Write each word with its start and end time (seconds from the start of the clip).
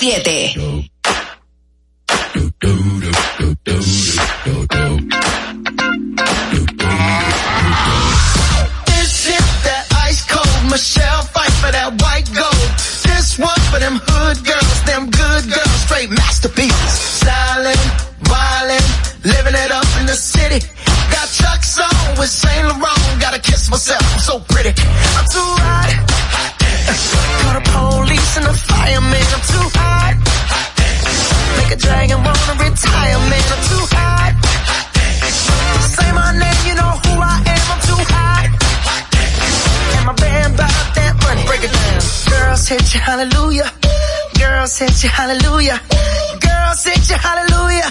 7. 0.00 0.88
Michelle 10.70 11.22
fight 11.22 11.52
for 11.60 11.70
that 11.72 11.92
white 12.00 12.24
gold. 12.32 12.70
This 13.04 13.36
one 13.36 13.60
for 13.68 13.78
them 13.80 14.00
hood 14.00 14.38
girls, 14.46 14.82
them 14.88 15.10
good 15.10 15.44
girls, 15.52 15.80
straight 15.84 16.08
masterpieces. 16.08 17.20
Stylin', 17.20 17.76
violin, 18.24 18.86
living 19.20 19.52
it 19.52 19.70
up 19.70 19.84
in 20.00 20.06
the 20.06 20.16
city. 20.16 20.64
Got 21.12 21.28
Chuck's 21.28 21.76
on 21.76 22.16
with 22.16 22.30
Saint 22.30 22.64
Laurent, 22.68 23.20
gotta 23.20 23.40
kiss 23.40 23.68
myself, 23.68 24.00
I'm 24.14 24.20
so 24.20 24.40
pretty. 24.48 24.72
I'm 25.18 25.26
too 25.28 25.59
sent 44.80 45.04
you 45.04 45.10
hallelujah. 45.10 45.78
Girl, 46.40 46.72
sent 46.72 47.10
you 47.10 47.16
hallelujah. 47.16 47.88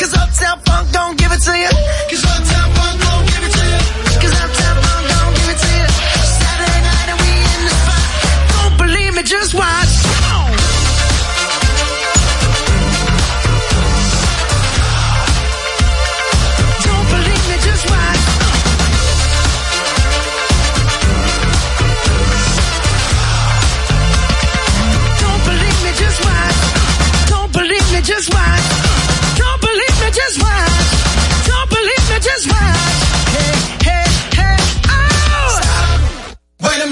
Cause 0.00 0.12
Uptown 0.12 0.58
Funk 0.66 0.90
don't 0.90 1.16
give 1.16 1.30
it 1.30 1.38
to 1.38 1.54
you. 1.56 1.70
Cause 2.10 2.24
Uptown 2.34 2.68
Funk 2.74 2.96
don't 3.06 3.24
give 3.30 3.42
it 3.46 3.52
to 3.58 3.64
you. 3.72 3.82
Cause 4.22 4.34
Uptown 4.42 4.76
Funk 4.82 5.04
don't 5.14 5.34
give 5.38 5.48
it 5.54 5.58
to 5.62 5.70
you. 5.78 5.86
Saturday 6.42 6.80
night 6.90 7.08
and 7.12 7.18
we 7.22 7.30
in 7.52 7.60
the 7.66 7.74
spot. 7.78 8.06
Don't 8.54 8.76
believe 8.82 9.14
me, 9.14 9.22
just 9.22 9.54
why? 9.54 9.81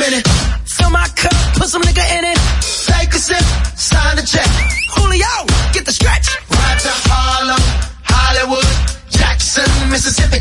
minute. 0.01 0.27
Fill 0.65 0.91
my 0.91 1.07
cup, 1.15 1.37
put 1.55 1.69
some 1.69 1.83
liquor 1.83 2.09
in 2.17 2.25
it. 2.25 2.39
Take 2.89 3.13
a 3.13 3.21
sip, 3.21 3.45
sign 3.77 4.17
the 4.17 4.25
check. 4.25 4.49
Julio, 4.97 5.33
get 5.75 5.85
the 5.85 5.93
stretch. 5.93 6.27
Ride 6.49 6.81
to 6.81 6.93
Harlem, 7.11 7.61
Hollywood, 8.03 8.65
Jackson, 9.11 9.69
Mississippi. 9.91 10.41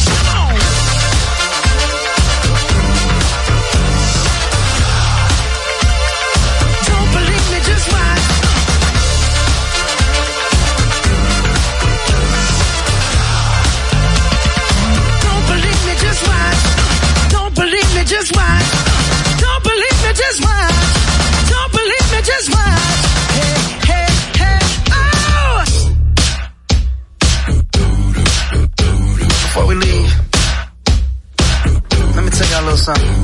Little 32.71 32.77
something. 32.77 33.15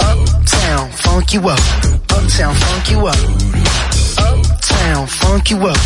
Uptown, 0.00 0.90
funk 0.92 1.34
you 1.34 1.40
up. 1.48 1.60
Uptown, 2.10 2.54
funk 2.54 2.90
you 2.90 3.06
up. 3.06 3.20
Uptown, 4.18 5.06
funk 5.06 5.50
you 5.50 5.58
up. 5.58 5.76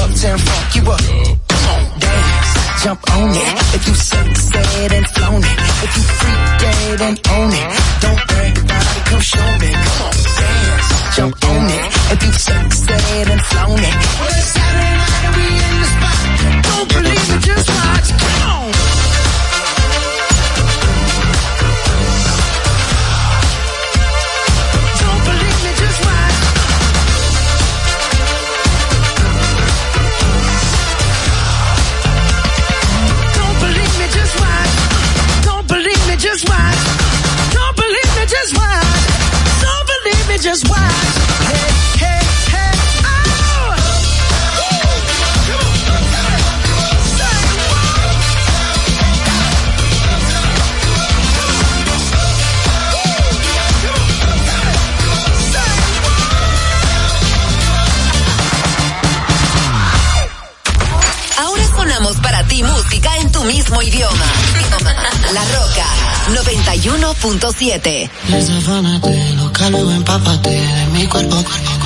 Uptown, 0.00 0.38
funk 0.38 0.74
you 0.76 0.82
up. 0.90 1.00
Come 1.48 1.64
on, 1.70 2.00
dance, 2.00 2.82
jump 2.82 3.00
on 3.12 3.30
it. 3.30 3.74
If 3.76 3.86
you 3.88 3.94
suck, 3.94 4.36
said 4.36 4.92
and 4.92 5.06
flown 5.08 5.42
it. 5.44 5.58
If 5.84 5.96
you 5.96 6.02
freak 6.20 6.42
dead 6.60 7.00
and 7.08 7.16
own 7.28 7.52
it. 7.52 7.68
Don't 8.00 8.22
brag 8.28 8.58
about 8.58 8.96
it, 8.96 9.04
come 9.10 9.20
show 9.20 9.48
me. 9.60 9.70
Come 9.84 10.00
on, 10.06 10.16
dance, 10.40 11.16
jump 11.16 11.44
on 11.44 11.64
it. 11.76 11.84
If 12.12 12.22
you 12.24 12.32
suck, 12.32 12.72
said 12.72 13.28
and 13.28 13.42
flown 13.50 13.78
it. 13.78 13.94
Well, 14.20 14.32
it's 14.40 14.48
Saturday 14.56 14.92
night 14.96 15.24
and 15.28 15.34
we 15.36 15.46
in 15.68 15.74
the 15.80 15.88
spot. 15.92 16.18
Don't 16.68 16.88
believe 16.88 17.28
it, 17.36 17.42
just 17.44 17.68
watch. 17.68 18.08
Come 18.20 18.42
on. 18.48 19.19
Ahora 61.38 61.64
sonamos 61.76 62.16
para 62.16 62.42
ti 62.48 62.64
música 62.64 63.16
en 63.18 63.30
tu 63.30 63.44
mismo 63.44 63.82
idioma. 63.82 64.24
La 65.32 65.44
Roca 65.44 65.99
91.7. 66.34 68.10
Desafánate, 68.28 69.34
loca, 69.34 69.70
luego 69.70 69.90
empápate 69.90 70.50
de 70.50 70.86
mi 70.92 71.06
cuerpo. 71.06 71.36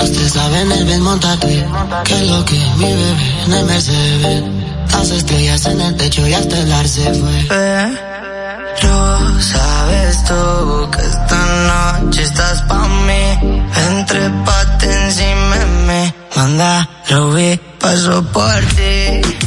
Usted 0.01 0.29
sabe 0.29 0.61
en 0.61 0.71
el 0.71 1.01
montate. 1.01 1.65
Que 2.03 2.21
lo 2.21 2.45
que 2.45 2.59
mi 2.77 2.85
bebé 2.85 3.43
en 3.45 3.53
el 3.53 3.65
Mercedes. 3.65 4.43
Las 4.91 5.09
estrellas 5.11 5.65
en 5.65 5.81
el 5.81 5.95
techo 5.97 6.25
y 6.27 6.33
hasta 6.33 6.59
el 6.59 6.71
ar 6.71 6.87
se 6.87 7.13
fue. 7.13 7.45
Pero 7.49 9.41
sabes 9.41 10.23
tú 10.25 10.89
que 10.91 11.01
esta 11.01 12.01
noche 12.01 12.23
estás 12.23 12.61
pa' 12.63 12.87
mí. 12.87 13.61
Entre 13.89 14.29
pate 14.45 15.05
encima 15.05 15.65
mí. 15.87 16.13
Manda, 16.35 16.89
lo 17.09 17.31
vi, 17.31 17.59
paso 17.79 18.23
por 18.31 18.59
ti. 18.75 19.44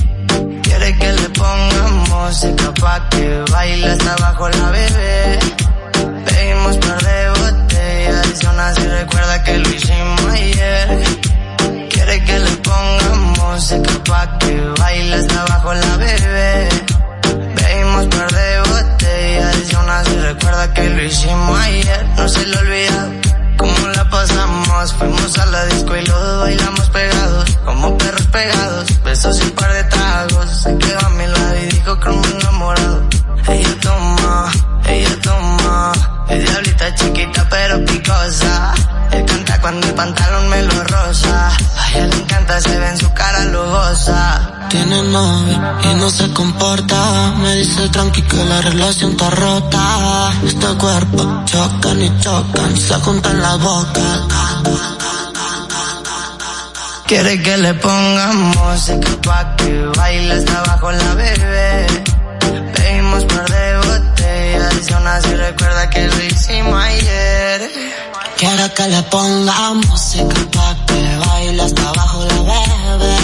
Música 2.28 2.70
pa' 2.74 3.08
que 3.08 3.44
baile 3.50 3.88
hasta 3.88 4.12
abajo 4.12 4.50
la 4.50 4.70
bebé. 4.70 5.38
Pedimos 6.26 6.76
par 6.76 7.00
de 7.08 7.18
botellas 7.40 8.78
y 8.78 8.86
recuerda 9.00 9.42
que 9.44 9.58
lo 9.58 9.68
hicimos 9.70 10.24
ayer. 10.32 10.88
Quiere 11.88 12.24
que 12.24 12.38
le 12.38 12.50
pongamos 12.68 13.38
música 13.38 13.92
pa' 14.04 14.38
que 14.40 14.54
baile 14.78 15.14
hasta 15.14 15.40
abajo 15.40 15.72
la 15.72 15.96
bebé. 15.96 16.68
Bebimos 17.56 18.06
par 18.08 18.30
de 18.30 18.48
botellas 18.70 20.12
y 20.12 20.16
recuerda 20.30 20.74
que 20.74 20.84
lo 20.90 21.02
hicimos 21.02 21.58
ayer. 21.60 22.06
No 22.16 22.28
se 22.28 22.46
lo 22.46 22.58
olvida 22.58 23.27
cómo 23.58 23.88
la 23.88 24.08
pasamos. 24.08 24.94
Fuimos 24.94 25.38
a 25.38 25.46
la 25.46 25.66
disco 25.66 25.94
y 25.96 26.06
los 26.06 26.40
bailamos 26.40 26.88
pegados, 26.90 27.58
como 27.66 27.98
perros 27.98 28.26
pegados. 28.28 29.04
Besos 29.04 29.38
y 29.40 29.42
un 29.42 29.50
par 29.50 29.72
de 29.74 29.84
tragos. 29.84 30.62
Se 30.62 30.78
quedó 30.78 31.00
a 31.04 31.10
mi 31.10 31.26
lado 31.26 31.56
y 31.56 31.66
dijo 31.66 32.00
como 32.00 32.24
enamorado. 32.24 33.02
Ella 33.48 33.74
toma, 33.82 34.52
ella 34.86 35.20
toma. 35.22 35.92
Es 36.30 36.50
diablita 36.50 36.94
chiquita 36.94 37.46
pero 37.50 37.84
picosa. 37.84 38.74
Él 39.12 39.24
canta 39.24 39.60
cuando 39.60 39.86
el 39.86 39.94
pantalón 39.94 40.48
me 40.48 40.62
lo 40.62 40.84
rosa. 40.84 41.48
A 41.48 41.90
ella 41.90 42.06
le 42.06 42.16
encanta, 42.16 42.60
se 42.60 42.78
ve 42.78 42.88
en 42.88 42.98
su 42.98 43.12
cara 43.12 43.44
lujosa. 43.44 44.68
Tiene 44.68 45.02
novio 45.02 45.58
y 45.84 45.94
no 45.94 46.10
se 46.10 46.30
comporta. 46.32 47.34
Me 47.38 47.54
dice 47.56 47.88
tranqui 47.88 48.22
que 48.22 48.44
la 48.44 48.60
relación 48.60 49.12
está 49.12 49.30
rota. 49.30 50.30
Este 50.44 50.66
cuerpo 50.74 51.42
chocan 51.46 52.02
y 52.02 52.20
chocan, 52.20 52.76
se 52.76 52.94
juntan 52.94 53.42
la 53.42 53.56
boca. 53.56 54.02
Quiere 57.06 57.42
que 57.42 57.56
le 57.56 57.72
pongamos 57.72 58.54
música 58.56 59.08
pa' 59.24 59.56
que 59.56 59.72
baile 59.96 60.34
hasta 60.34 60.58
abajo 60.60 60.92
la 60.92 61.14
bebé. 61.14 61.86
Pedimos 62.74 63.24
par 63.24 63.48
de 63.48 63.78
botellas 63.78 64.90
y 64.90 64.92
aún 64.92 65.06
así 65.06 65.34
recuerda 65.34 65.88
que 65.88 66.06
lo 66.06 66.22
hicimos 66.24 66.84
ayer. 66.84 67.70
Quiero 68.38 68.72
que 68.72 68.86
le 68.86 69.02
ponga 69.02 69.74
música 69.74 70.36
pa' 70.52 70.76
que 70.86 71.16
baile 71.26 71.60
hasta 71.60 71.88
abajo 71.88 72.24
la 72.24 72.38
bebé. 72.48 73.16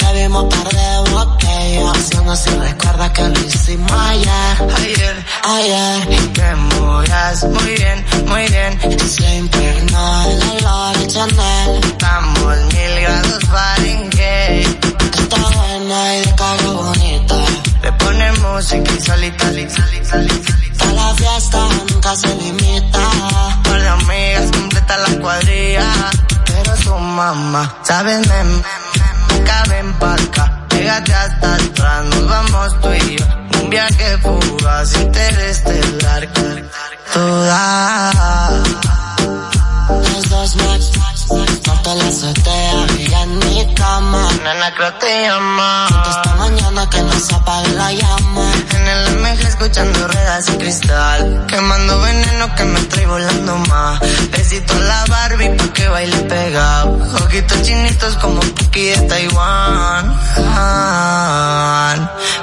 Bebimos 0.00 0.44
par 0.54 0.68
de 0.72 1.10
botellas, 1.10 2.10
y 2.12 2.16
aún 2.16 2.30
así 2.30 2.48
recuerda 2.48 3.12
que 3.12 3.28
lo 3.28 3.40
hicimos 3.46 3.92
ayer. 3.92 4.54
Ayer, 4.78 5.24
Ayer, 5.44 6.32
te 6.32 6.54
muras 6.54 7.44
muy 7.44 7.74
bien, 7.74 8.04
muy 8.26 8.46
bien. 8.48 8.98
se 9.06 9.36
impregnó 9.36 10.22
el 10.30 10.42
olor 10.42 10.96
de 10.96 11.06
Chanel. 11.08 11.84
Estamos 11.84 12.56
mil 12.72 13.00
grados 13.02 13.44
Fahrenheit. 13.50 14.84
Está 15.20 15.36
buena 15.36 16.16
y 16.16 16.20
de 16.22 16.34
cara 16.36 16.70
bonita. 16.70 17.36
Le 17.82 17.92
ponen 17.92 18.40
música 18.40 18.92
y 18.96 19.00
solita, 19.02 19.44
solita, 19.44 19.74
solita, 19.74 20.10
solita. 20.10 20.71
Para 20.82 20.92
la 20.92 21.14
fiesta 21.14 21.58
nunca 21.90 22.16
se 22.16 22.34
limita. 22.36 23.10
Par 23.64 23.80
de 23.80 23.88
amigas 23.88 24.50
completa 24.52 24.98
la 24.98 25.20
cuadrilla. 25.20 25.90
Pero 26.46 26.76
su 26.76 26.94
mamá, 26.94 27.74
¿sabes? 27.82 28.26
Me, 28.28 28.44
me, 28.44 28.62
me 29.28 29.44
caben 29.44 29.92
pa' 29.94 30.14
acá. 30.14 30.66
Pégate 30.68 31.14
hasta 31.14 31.54
atrás, 31.54 32.04
nos 32.06 32.28
vamos 32.28 32.80
tú 32.80 32.88
y 32.92 33.16
yo. 33.16 33.26
Un 33.62 33.70
viaje 33.70 34.18
fugaz, 34.18 34.94
interestelar. 34.94 36.28
Toda. 37.14 38.62
Los 39.88 40.28
dos 40.30 40.56
max, 40.56 40.90
falta 41.28 41.94
la 41.94 42.06
azotea 42.06 42.86
y 42.98 43.12
en 43.12 43.38
mi 43.38 43.74
cama. 43.74 44.28
Nena, 44.44 44.74
creo 44.74 44.92
te 44.94 45.22
llama. 45.22 45.86
Esta 46.08 46.34
mañana 46.36 46.88
que 46.90 47.02
no 47.02 47.12
se 47.12 47.34
apague 47.34 47.68
la 47.70 47.92
llama. 47.92 48.52
En 48.74 48.88
el 48.88 49.18
MG 49.18 49.46
escuchando 49.46 50.08
ruedas 50.08 50.48
y 50.48 50.52
cristal. 50.52 51.46
Quemando 51.48 52.00
veneno 52.00 52.54
que 52.54 52.64
me 52.64 52.80
trae 52.82 53.06
volando 53.06 53.56
más. 53.70 54.00
Besito 54.30 54.74
a 54.74 54.80
la 54.80 55.04
Barbie 55.06 55.50
pa' 55.50 55.72
que 55.72 55.88
baile 55.88 56.16
pegado. 56.18 56.98
Ojitos 57.24 57.62
chinitos 57.62 58.16
como 58.16 58.40
Puki 58.40 58.84
de 58.86 58.96
Taiwán. 59.08 60.18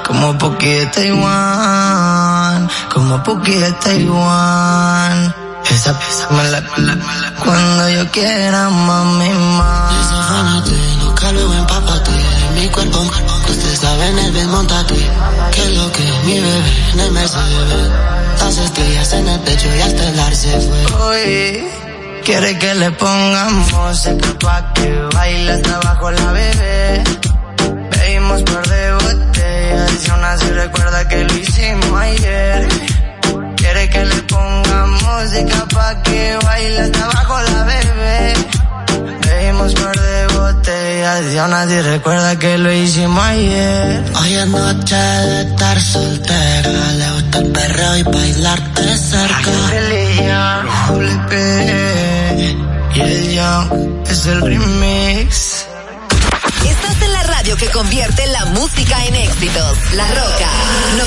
Como 0.06 0.38
Puki 0.38 0.70
de 0.70 0.86
Taiwán. 0.86 2.68
Como 2.92 3.22
Puki 3.22 3.54
de 3.54 3.72
Taiwán. 3.72 5.39
Esa 5.68 5.98
pieza 5.98 6.28
me 6.30 6.44
la, 6.50 6.60
me 6.60 6.78
la, 6.78 6.94
me 6.96 7.20
la- 7.20 7.34
Cuando 7.44 7.88
yo 7.90 8.10
quiera, 8.10 8.68
mami, 8.70 9.28
más. 9.30 9.94
Desafánate, 9.94 10.70
loca, 11.04 11.32
luego 11.32 11.54
empápate 11.54 12.10
de 12.10 12.60
mi 12.60 12.68
cuerpo. 12.68 13.00
Usted 13.48 13.76
sabe 13.76 14.08
en 14.08 14.18
el 14.36 14.48
montate. 14.48 14.94
Que 15.52 15.68
lo 15.70 15.92
que 15.92 16.02
mi 16.26 16.40
bebé 16.40 16.72
en 16.94 17.00
el 17.00 17.12
Mercedes. 17.12 17.90
Las 18.40 18.58
estrellas 18.58 19.12
en 19.12 19.28
el 19.28 19.40
techo 19.44 19.68
y 19.76 19.80
hasta 19.80 20.08
el 20.08 20.18
ar 20.20 20.34
se 20.34 20.60
fue. 20.60 20.96
Hoy 21.00 21.68
quiere 22.24 22.58
que 22.58 22.74
le 22.74 22.90
pongamos 22.92 23.72
música 23.72 24.28
pa' 24.40 24.72
que 24.74 24.90
baile 25.14 25.52
hasta 25.52 25.76
abajo 25.76 26.10
la 26.10 26.32
bebé. 26.32 27.04
Pedimos 27.90 28.42
par 28.42 28.66
de 28.66 28.92
botellas 28.94 30.06
y 30.06 30.10
aún 30.10 30.24
así 30.24 30.50
recuerda 30.50 31.06
que 31.08 31.24
lo 31.24 31.34
hicimos 31.36 32.00
ayer. 32.00 32.68
Quiere 33.72 33.88
que 33.88 34.04
le 34.04 34.22
pongamos 34.22 35.00
música 35.00 35.64
pa' 35.72 36.02
que 36.02 36.36
baile 36.44 36.80
hasta 36.80 37.04
abajo 37.04 37.40
la 37.40 37.62
bebé. 37.62 38.34
Pedimos 39.22 39.74
par 39.74 39.96
de 39.96 40.26
botellas 40.34 41.32
y 41.32 41.38
aún 41.38 41.54
así 41.54 41.80
recuerda 41.80 42.36
que 42.36 42.58
lo 42.58 42.72
hicimos 42.72 43.24
ayer. 43.24 44.02
Hoy 44.20 44.34
es 44.34 44.48
noche 44.48 44.96
de 44.96 45.42
estar 45.42 45.80
soltera. 45.80 46.92
Le 46.98 47.10
gusta 47.12 47.38
el 47.38 47.52
perreo 47.52 47.96
y 47.98 48.02
bailarte 48.02 48.96
cerca. 48.98 49.52
Y 52.96 53.00
el 53.00 53.34
Young 53.36 53.68
es 54.10 54.26
el 54.26 54.40
remix. 54.40 55.66
Estás 56.68 57.02
en 57.02 57.12
la 57.12 57.22
radio 57.22 57.56
que 57.56 57.66
convierte 57.66 58.26
la 58.26 58.46
música 58.46 58.96
en 59.06 59.14
éxitos. 59.14 59.78
La 59.94 60.08
Roca 60.08 60.48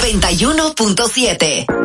91.7. 0.02 1.84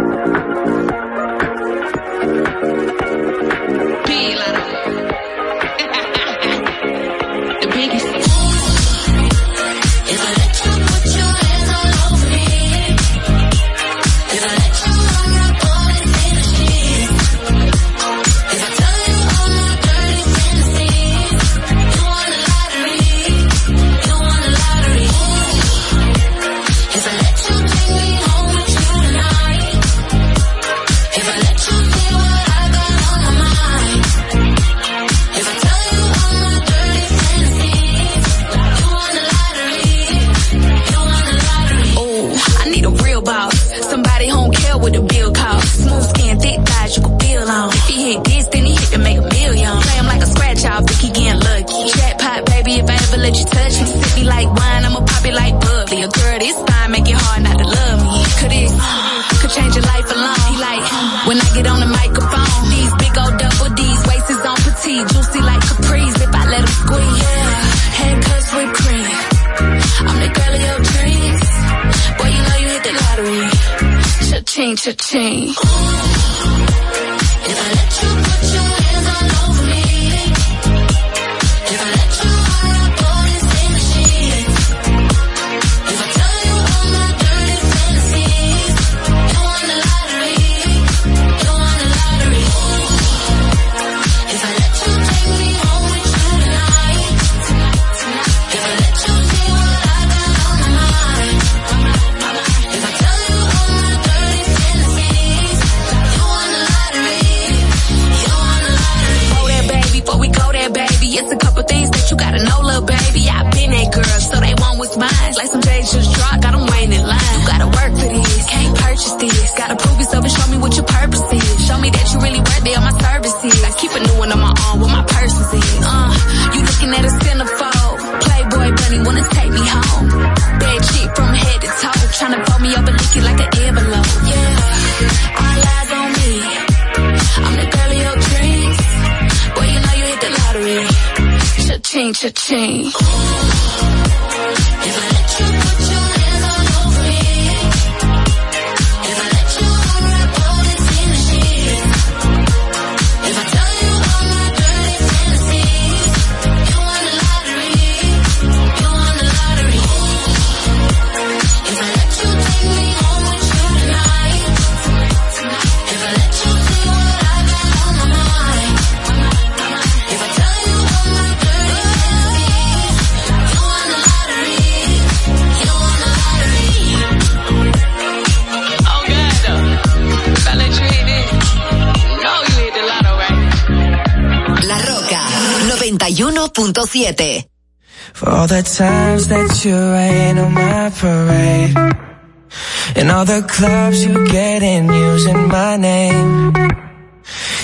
all 193.19 193.25
the 193.25 193.43
clubs 193.43 194.05
you 194.05 194.15
get 194.29 194.63
in 194.63 194.85
using 194.93 195.49
my 195.49 195.77
name. 195.77 196.53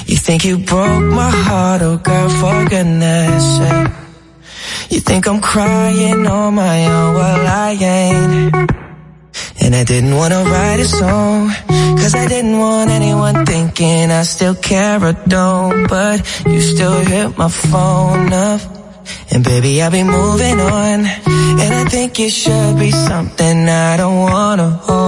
You 0.04 0.16
think 0.16 0.44
you 0.44 0.58
broke 0.58 1.04
my 1.22 1.30
heart, 1.30 1.80
oh 1.80 1.96
girl, 1.96 2.28
for 2.40 2.68
goodness 2.68 3.42
sake. 3.58 3.92
You 4.90 4.98
think 4.98 5.28
I'm 5.28 5.40
crying 5.40 6.26
on 6.26 6.54
my 6.54 6.86
own, 6.86 7.14
well 7.14 7.46
I 7.46 7.70
ain't. 7.98 8.54
And 9.62 9.76
I 9.76 9.84
didn't 9.84 10.16
wanna 10.16 10.42
write 10.42 10.80
a 10.80 10.88
song, 10.88 11.50
cause 12.00 12.16
I 12.16 12.26
didn't 12.26 12.58
want 12.58 12.90
anyone 12.90 13.46
thinking 13.46 14.10
I 14.10 14.24
still 14.24 14.56
care 14.56 15.00
or 15.04 15.12
don't. 15.12 15.88
But 15.88 16.18
you 16.46 16.60
still 16.60 16.98
hit 17.12 17.38
my 17.38 17.48
phone 17.48 18.32
up. 18.32 18.60
And 19.30 19.44
baby, 19.44 19.80
I'll 19.82 19.90
be 19.90 20.02
moving 20.02 20.58
on. 20.60 21.06
And 21.62 21.74
I 21.74 21.84
think 21.84 22.18
it 22.18 22.30
should 22.30 22.78
be 22.78 22.90
something 22.90 23.68
I 23.68 23.96
don't 23.96 24.18
wanna 24.18 24.80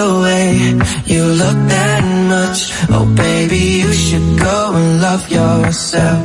the 0.00 0.10
way 0.24 0.46
you 1.12 1.22
look 1.42 1.58
that 1.74 2.04
much. 2.34 2.60
Oh 2.94 3.06
baby 3.26 3.64
you 3.82 3.92
should 3.92 4.28
go 4.48 4.58
and 4.78 5.00
love 5.06 5.24
yourself. 5.38 6.24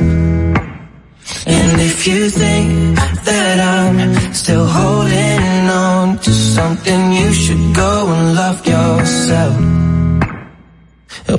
And 1.56 1.72
if 1.90 2.06
you 2.06 2.30
think 2.30 2.96
that 3.28 3.56
I'm 3.76 3.98
still 4.42 4.66
holding 4.78 5.68
on 5.88 6.18
to 6.24 6.30
something 6.56 7.00
You 7.20 7.30
should 7.42 7.64
go 7.84 7.92
and 8.14 8.24
love 8.42 8.58
yourself. 8.74 9.54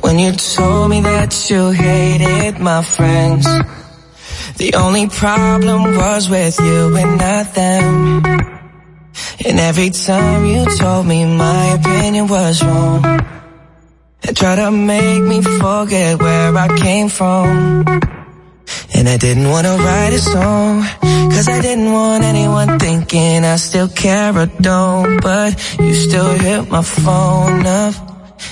When 0.04 0.16
you 0.24 0.32
told 0.34 0.90
me 0.94 1.00
that 1.02 1.32
you 1.50 1.62
hated 1.72 2.60
my 2.60 2.82
friends 2.96 3.46
the 4.58 4.74
only 4.74 5.08
problem 5.08 5.80
was 6.02 6.30
with 6.30 6.60
you 6.60 6.96
and 6.98 7.12
not 7.20 7.46
them. 7.54 8.57
And 9.46 9.60
every 9.60 9.92
time 9.92 10.46
you 10.46 10.66
told 10.78 11.06
me 11.06 11.26
my 11.26 11.76
opinion 11.80 12.28
was 12.28 12.64
wrong, 12.64 13.06
and 14.24 14.36
tried 14.36 14.56
to 14.56 14.72
make 14.72 15.22
me 15.22 15.42
forget 15.42 16.20
where 16.20 16.58
I 16.58 16.68
came 16.78 17.10
from. 17.10 17.86
And 18.96 19.08
I 19.08 19.18
didn't 19.18 19.50
wanna 19.50 19.78
write 19.78 20.14
a 20.14 20.20
song, 20.20 20.82
cause 21.32 21.48
I 21.48 21.62
didn't 21.62 21.92
want 21.92 22.24
anyone 22.24 22.80
thinking 22.80 23.46
I 23.46 23.58
still 23.58 23.90
care 23.90 24.36
or 24.36 24.48
don't. 24.48 25.22
But 25.22 25.54
you 25.80 25.94
still 25.94 26.34
hit 26.40 26.70
my 26.70 26.82
phone 26.82 27.66
up 27.66 28.07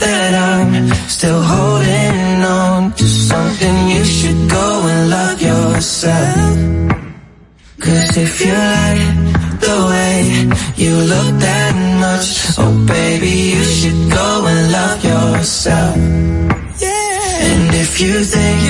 that 0.00 0.32
I'm 0.34 0.72
still 1.08 1.42
holding 1.42 2.42
on 2.44 2.92
to 2.92 3.04
something, 3.04 3.76
you 3.88 4.04
should 4.04 4.50
go 4.50 4.66
and 4.90 5.10
love 5.10 5.40
yourself. 5.42 6.56
Cause 7.80 8.16
if 8.16 8.40
you 8.44 8.52
like 8.52 9.60
the 9.66 9.76
way 9.90 10.16
you 10.76 10.92
look 11.12 11.30
that 11.40 11.74
much, 12.04 12.28
oh 12.58 12.72
baby, 12.86 13.34
you 13.56 13.64
should 13.64 14.00
go 14.10 14.46
and 14.46 14.72
love 14.72 15.00
yourself. 15.04 15.96
And 17.42 17.74
if 17.74 18.00
you 18.00 18.12
think 18.24 18.60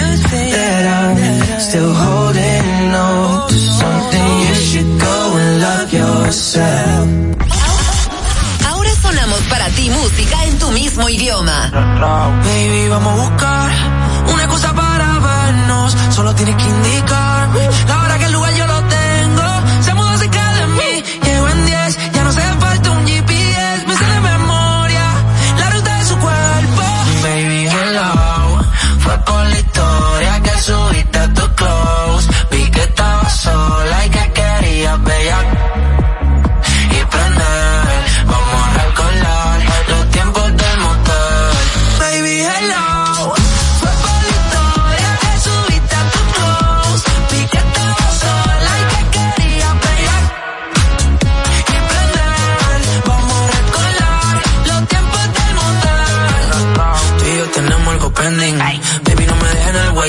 that 0.54 0.84
I'm 1.00 1.60
still 1.60 1.92
holding 1.92 2.94
on 2.94 3.48
to 3.50 3.54
something, 3.58 4.28
you 4.46 4.54
should 4.54 4.92
go 5.00 5.16
and 5.42 5.60
love 5.60 5.92
yourself. 5.92 7.08
Ahora 8.68 8.90
sonamos 9.02 9.40
para 9.50 9.68
ti 9.70 9.90
música 9.90 10.39
idioma. 11.08 11.70
Baby, 12.44 12.88
vamos 12.88 13.12
a 13.12 13.22
buscar 13.22 13.70
una 14.32 14.48
cosa 14.48 14.74
para 14.74 15.18
vernos. 15.18 15.96
Solo 16.10 16.34
tienes 16.34 16.56
que 16.56 16.64
indicarme 16.64 17.68
la 17.88 18.02
hora 18.02 18.18
que 18.18 18.24
el 18.24 18.32
lugar 18.32 18.49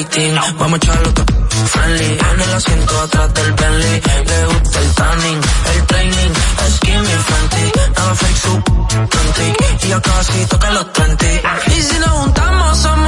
waiting. 0.01 0.35
Vamos 0.57 0.73
a 0.73 0.77
echarlo 0.77 1.11
friendly. 1.73 2.17
En 2.33 2.41
el 2.41 2.53
asiento 2.53 3.01
atrás 3.01 3.33
del 3.33 3.51
Bentley. 3.53 4.01
Le 4.29 4.45
gusta 4.45 4.79
el 4.79 4.93
tanning, 4.93 5.41
el 5.73 5.85
training. 5.87 6.33
Skinny 6.75 7.15
Fenty. 7.27 7.65
Nada 7.95 8.15
fake, 8.15 8.37
su 8.37 8.53
20. 8.97 9.85
Y 9.85 9.89
ya 9.89 10.01
casi 10.01 10.45
toca 10.45 10.71
los 10.71 10.93
30. 10.93 11.25
Y 11.67 11.81
si 11.81 11.99
nos 11.99 12.09
juntamos, 12.09 12.77
somos 12.77 13.00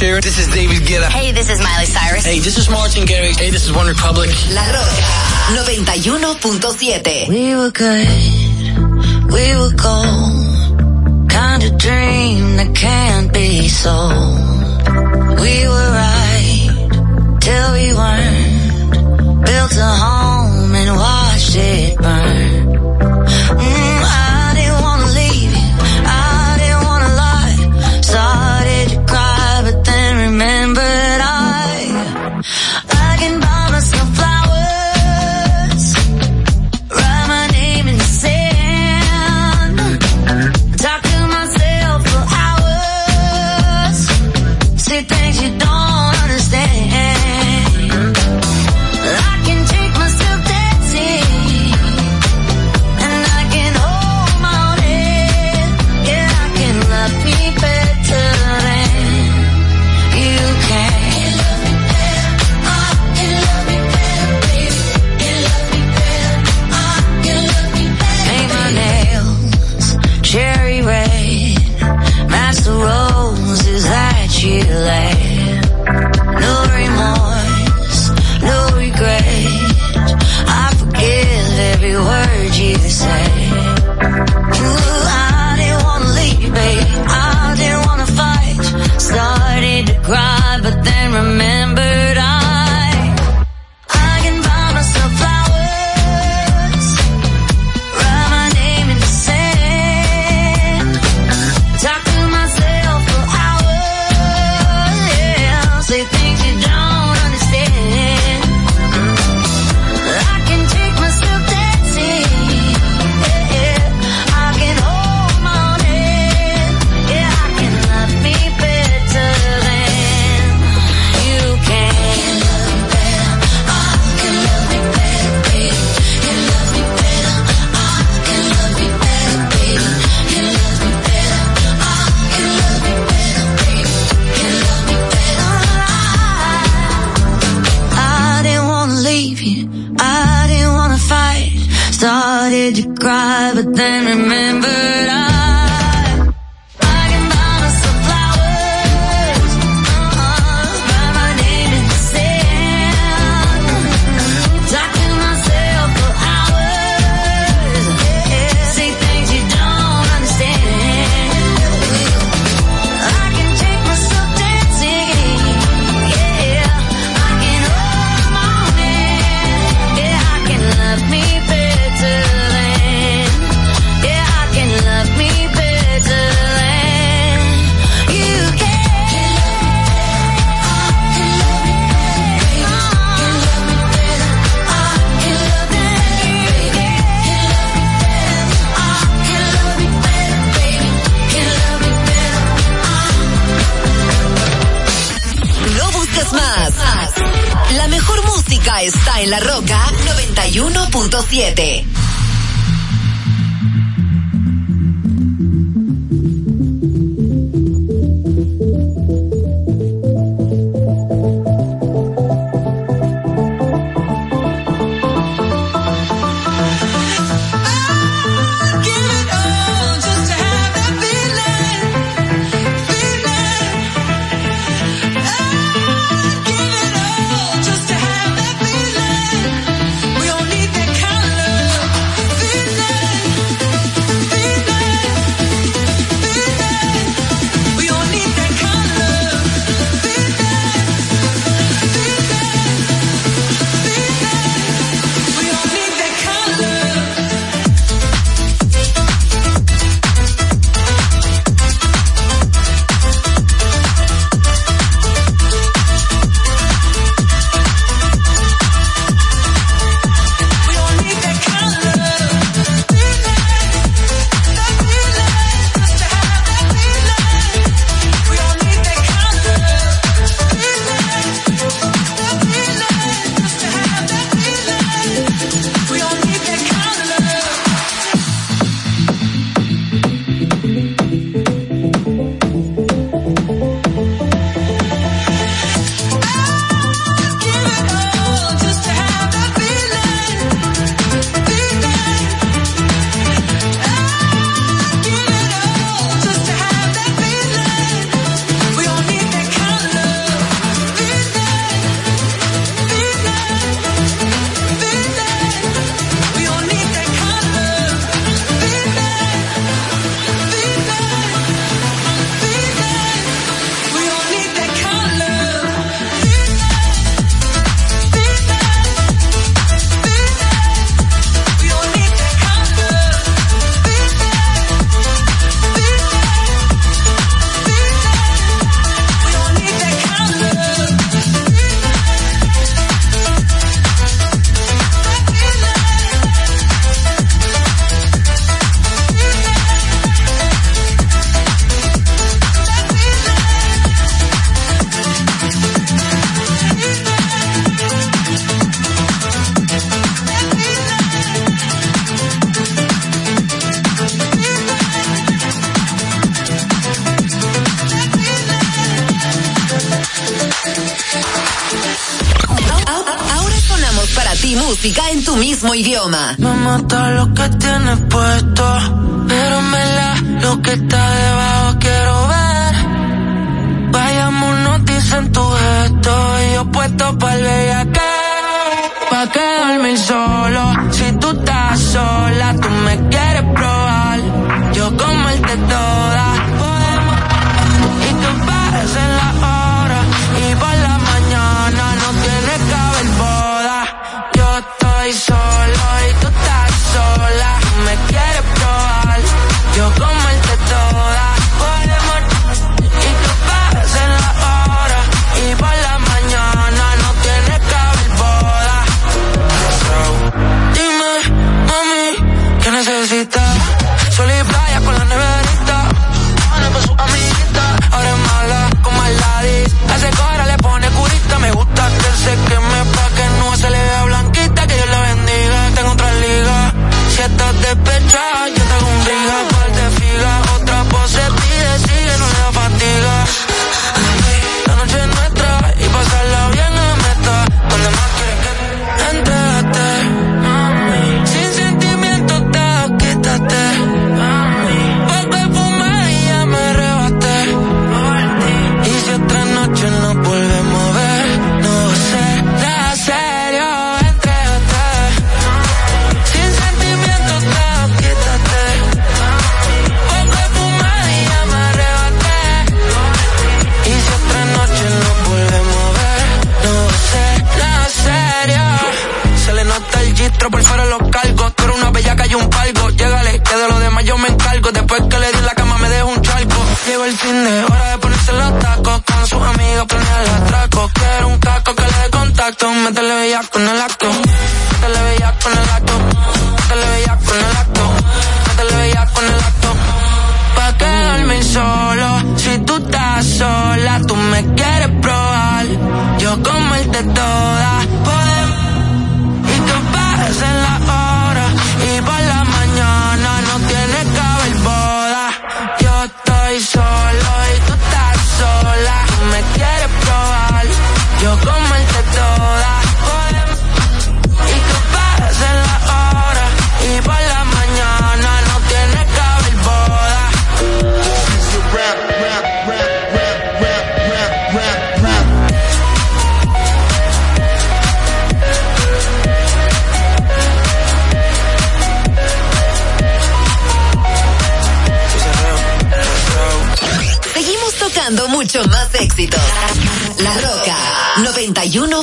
Sheeran. 0.00 0.22
This 0.22 0.38
is 0.38 0.48
David 0.48 0.80
Guetta. 0.88 1.12
Hey, 1.12 1.30
this 1.30 1.50
is 1.50 1.60
Miley 1.60 1.84
Cyrus. 1.84 2.24
Hey, 2.24 2.38
this 2.38 2.56
is 2.56 2.70
Martin 2.70 3.04
Garrix. 3.04 3.38
Hey, 3.38 3.50
this 3.50 3.66
is 3.66 3.72
One 3.72 3.86
Republic. 3.86 4.09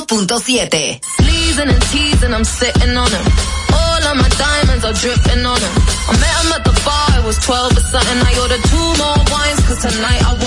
91.7. 0.08 1.02
Pleasing 1.20 1.68
and 1.68 1.82
teasing, 1.92 2.32
I'm 2.32 2.44
sitting 2.44 2.96
on 2.96 3.10
him. 3.10 3.26
All 3.72 4.02
of 4.08 4.16
my 4.16 4.28
diamonds 4.40 4.84
are 4.84 4.96
dripping 4.96 5.44
on 5.44 5.60
him. 5.60 5.74
I 6.08 6.12
met 6.16 6.34
him 6.40 6.52
at 6.56 6.64
the 6.64 6.74
bar, 6.80 7.20
it 7.20 7.24
was 7.26 7.36
12 7.44 7.76
or 7.76 7.84
something. 7.92 8.18
I 8.24 8.32
ordered 8.40 8.64
two 8.72 8.88
more 8.96 9.20
wines, 9.28 9.60
cause 9.68 9.80
tonight 9.84 10.22
I. 10.24 10.38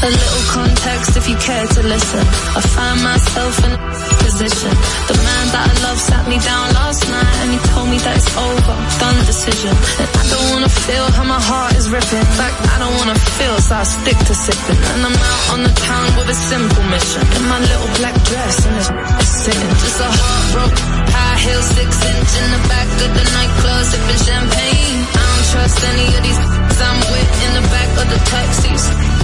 A 0.00 0.10
little 0.10 0.44
context 0.52 1.16
if 1.16 1.28
you 1.28 1.34
care 1.36 1.66
to 1.66 1.82
listen. 1.82 2.20
I 2.20 2.60
find 2.60 3.02
myself 3.02 3.64
in 3.64 4.07
position. 4.38 4.70
The 5.10 5.18
man 5.18 5.44
that 5.50 5.66
I 5.66 5.74
love 5.82 5.98
sat 5.98 6.22
me 6.30 6.38
down 6.38 6.70
last 6.78 7.02
night 7.10 7.34
and 7.42 7.50
he 7.50 7.58
told 7.74 7.90
me 7.90 7.98
that 8.06 8.14
it's 8.14 8.30
over. 8.38 8.74
Done 9.02 9.18
decision. 9.26 9.74
And 9.74 10.08
I 10.14 10.24
don't 10.30 10.48
wanna 10.54 10.70
feel 10.70 11.06
how 11.10 11.26
my 11.26 11.42
heart 11.42 11.74
is 11.74 11.90
ripping. 11.90 12.22
In 12.22 12.34
fact, 12.38 12.54
I 12.70 12.78
don't 12.78 12.94
wanna 13.02 13.18
feel, 13.34 13.58
so 13.58 13.74
I 13.74 13.82
stick 13.82 14.14
to 14.14 14.34
sipping. 14.38 14.78
And 14.94 15.00
I'm 15.10 15.18
out 15.18 15.42
on 15.58 15.60
the 15.66 15.74
town 15.74 16.06
with 16.14 16.30
a 16.30 16.38
simple 16.38 16.84
mission. 16.86 17.22
In 17.34 17.44
my 17.50 17.58
little 17.58 17.90
black 17.98 18.14
dress 18.30 18.62
and 18.62 18.74
it's 18.78 19.32
sitting. 19.42 19.70
Just 19.82 19.98
a 20.06 20.06
heartbroken 20.06 20.86
high 21.10 21.38
heel, 21.42 21.62
six 21.74 21.90
inch 21.98 22.32
in 22.38 22.48
the 22.54 22.62
back 22.70 22.88
of 22.94 23.10
the 23.18 23.24
nightclub, 23.34 23.82
sipping 23.90 24.22
champagne. 24.22 24.98
I 25.02 25.22
don't 25.34 25.46
trust 25.50 25.78
any 25.82 26.06
of 26.14 26.22
these 26.22 26.40
I'm 26.78 27.00
with 27.10 27.30
in 27.42 27.50
the 27.58 27.64
back 27.74 27.90
of 27.98 28.06
the 28.06 28.20
taxis. 28.30 29.17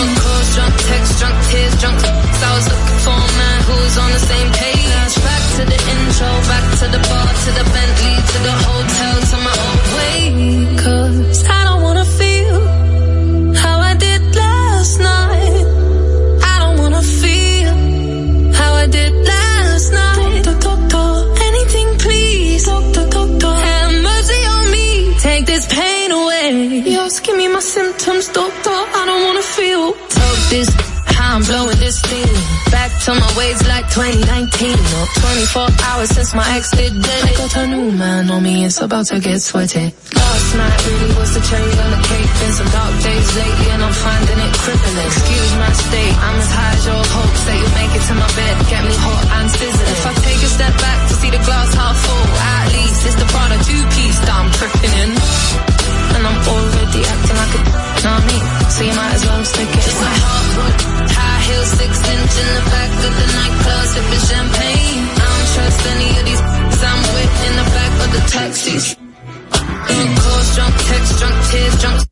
Drunk 0.00 0.18
calls, 0.18 0.54
drunk 0.54 0.74
texts, 0.88 1.20
drunk 1.20 1.36
tears, 1.50 1.76
drunk 1.78 2.00
So 2.00 2.46
I 2.48 2.54
was 2.56 2.66
looking 2.72 3.00
for 3.04 3.12
a 3.12 3.32
man 3.36 3.58
who 3.68 3.74
was 3.84 3.98
on 3.98 4.10
the 4.16 4.22
same 4.32 4.50
page. 4.50 5.12
Back 5.20 5.42
to 5.56 5.62
the 5.68 5.76
intro, 5.76 6.30
back 6.48 6.64
to 6.80 6.86
the 6.88 7.00
bar, 7.04 7.28
to 7.44 7.50
the 7.52 7.64
Bentley, 7.68 8.16
to 8.32 8.38
the 8.48 8.54
hotel, 8.64 9.16
to 9.28 9.36
my 9.44 9.54
old 9.60 9.84
way. 9.96 10.16
Cause 10.80 11.44
I 11.44 11.59
My 33.40 33.46
ways 33.48 33.64
like 33.72 33.88
2019. 33.88 34.76
Or 35.00 35.06
24 35.56 35.68
hours 35.88 36.10
since 36.12 36.34
my 36.34 36.44
ex 36.56 36.76
did 36.76 36.92
dead. 36.92 37.24
I 37.24 37.32
got 37.40 37.56
a 37.56 37.66
new 37.72 37.88
man 37.96 38.28
on 38.28 38.42
me, 38.42 38.66
it's 38.68 38.80
about 38.84 39.06
to 39.06 39.18
get 39.18 39.40
sweaty. 39.40 39.96
Last 40.12 40.48
night 40.60 40.78
really 40.84 41.12
was 41.16 41.32
the 41.32 41.40
cherry 41.48 41.72
on 41.72 41.90
the 41.96 42.00
cake. 42.04 42.30
Been 42.36 42.52
some 42.52 42.68
dark 42.68 42.94
days 43.00 43.28
lately 43.40 43.68
and 43.72 43.80
I'm 43.80 43.96
finding 43.96 44.40
it 44.44 44.52
crippling. 44.60 45.06
Excuse 45.08 45.52
my 45.56 45.72
state, 45.72 46.16
I'm 46.20 46.36
as 46.36 46.50
high 46.52 46.74
as 46.76 46.84
your 46.84 47.04
hopes 47.16 47.42
that 47.48 47.56
you'll 47.56 47.76
make 47.80 47.92
it 47.96 48.04
to 48.12 48.14
my 48.20 48.30
bed. 48.36 48.54
Get 48.68 48.82
me 48.84 48.94
hot 49.08 49.24
and 49.40 49.48
sizzling. 49.56 49.88
If 49.88 50.04
I 50.04 50.12
take 50.20 50.40
a 50.44 50.50
step 50.60 50.74
back 50.76 50.98
to 51.08 51.14
see 51.16 51.30
the 51.32 51.40
glass 51.40 51.70
half 51.80 51.96
full, 51.96 52.26
at 52.44 52.66
least 52.76 53.08
it's 53.08 53.16
the 53.16 53.28
Prada 53.32 53.56
two-piece 53.64 54.18
that 54.20 54.36
I'm 54.36 54.50
tripping 54.52 54.94
in. 55.00 55.10
And 55.16 56.22
I'm 56.28 56.38
already 56.44 57.00
acting 57.08 57.36
like 57.40 57.54
a 57.56 57.60
know 58.04 58.12
what 58.12 58.20
I 58.20 58.28
mean? 58.28 58.44
So 58.70 58.80
you 58.84 58.94
might 58.96 59.14
as 59.14 59.24
well 59.24 59.44
stick 59.44 59.68
it. 59.68 59.80
Just 59.80 60.00
a 60.00 60.08
heartbroken 60.08 61.00
high 61.10 61.40
heel, 61.44 61.64
six 61.64 61.92
inch 62.00 62.34
in 62.40 62.48
the 62.56 62.64
back 62.64 62.69
of 62.69 62.69
the 62.69 62.69
nightclub, 62.69 62.69
sipping 62.69 62.69
champagne. 64.30 65.02
I 65.10 65.26
don't 65.32 65.48
trust 65.54 65.80
any 65.92 66.10
of 66.18 66.24
these 66.28 66.42
I'm 66.90 67.02
with 67.14 67.34
in 67.46 67.52
the 67.60 67.66
back 67.76 67.92
of 68.04 68.08
the 68.14 68.22
taxis. 68.34 68.96
Calls, 70.22 70.48
drunk 70.54 70.74
texts, 70.88 71.18
drunk 71.18 71.36
tears, 71.50 71.80
drunk 71.80 72.09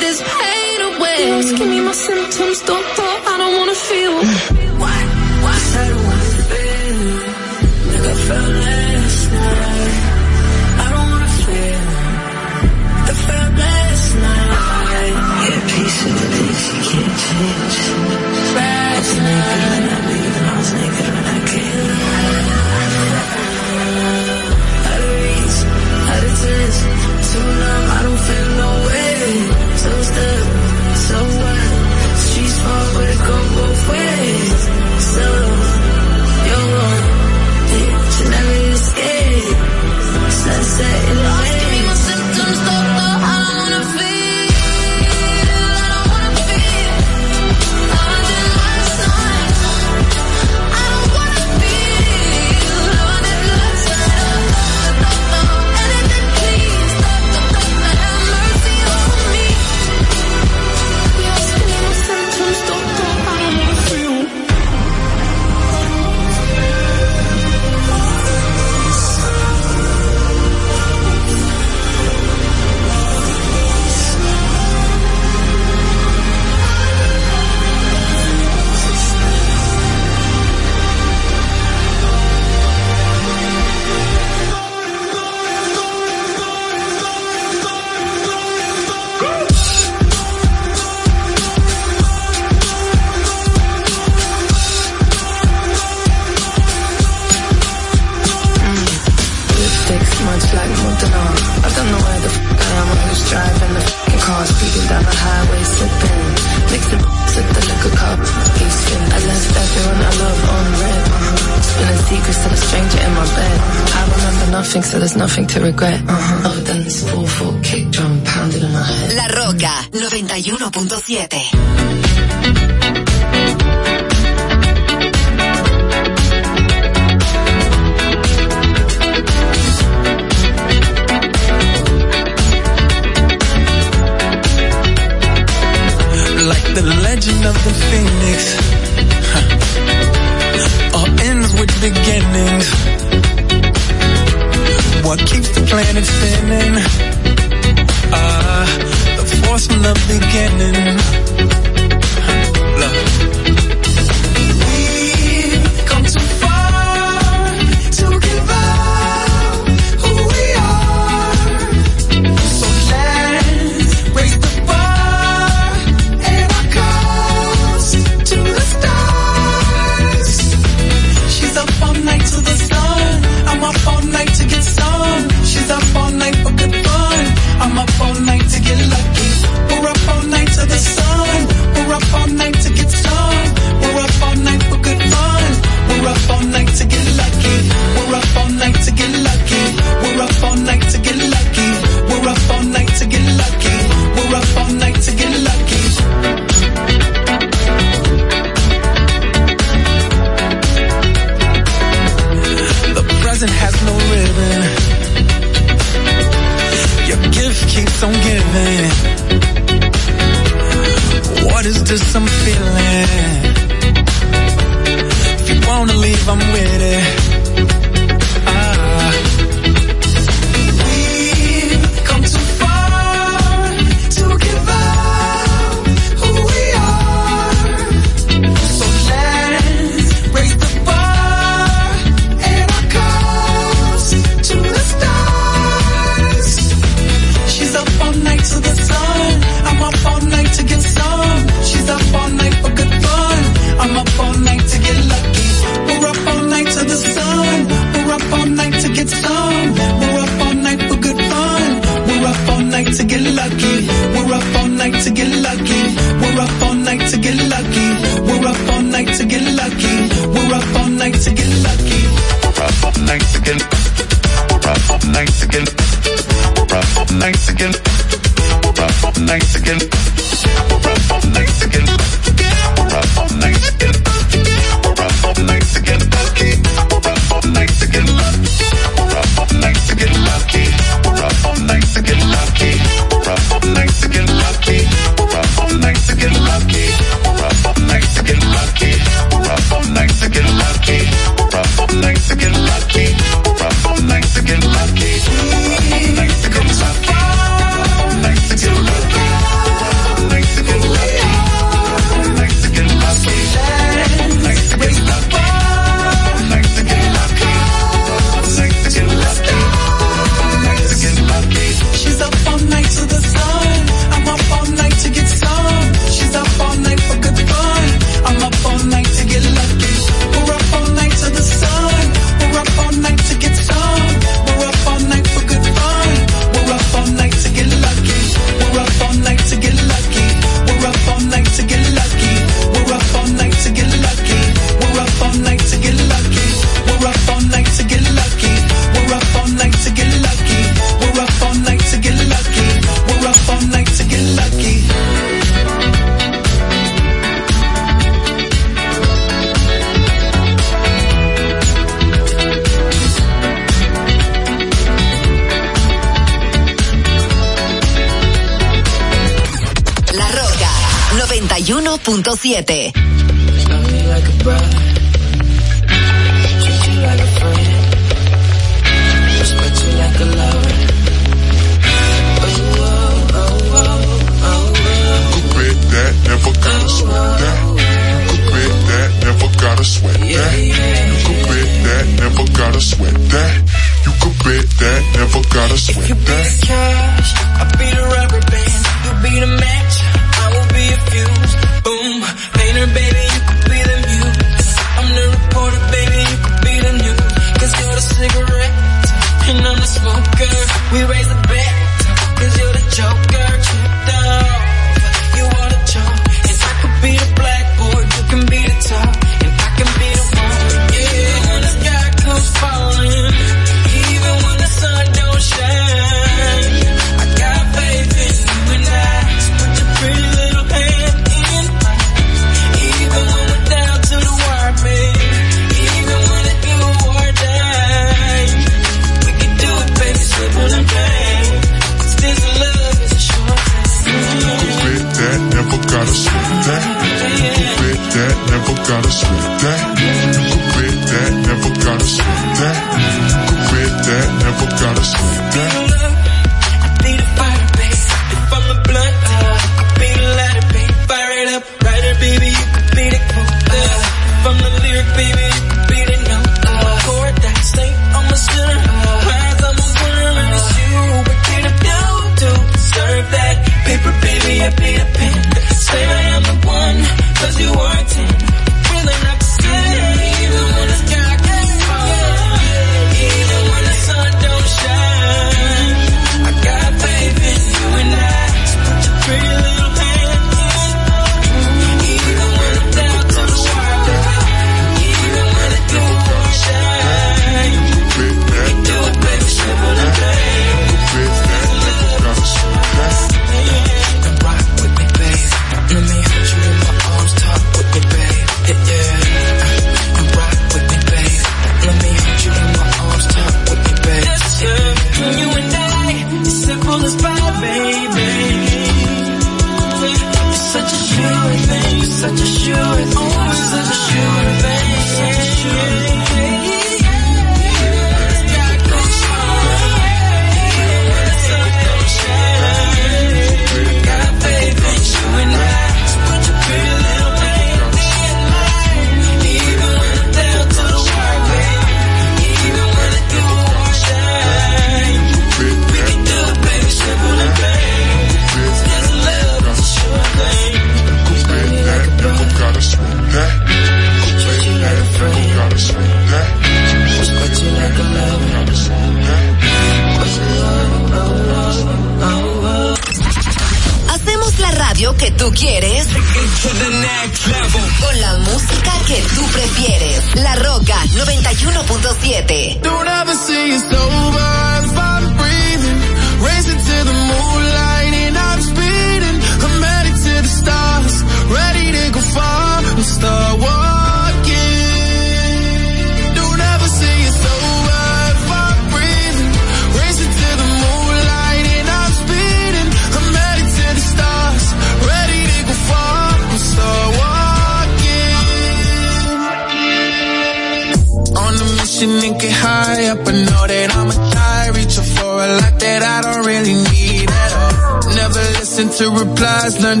eyes 599.64 599.80
learn 599.80 600.00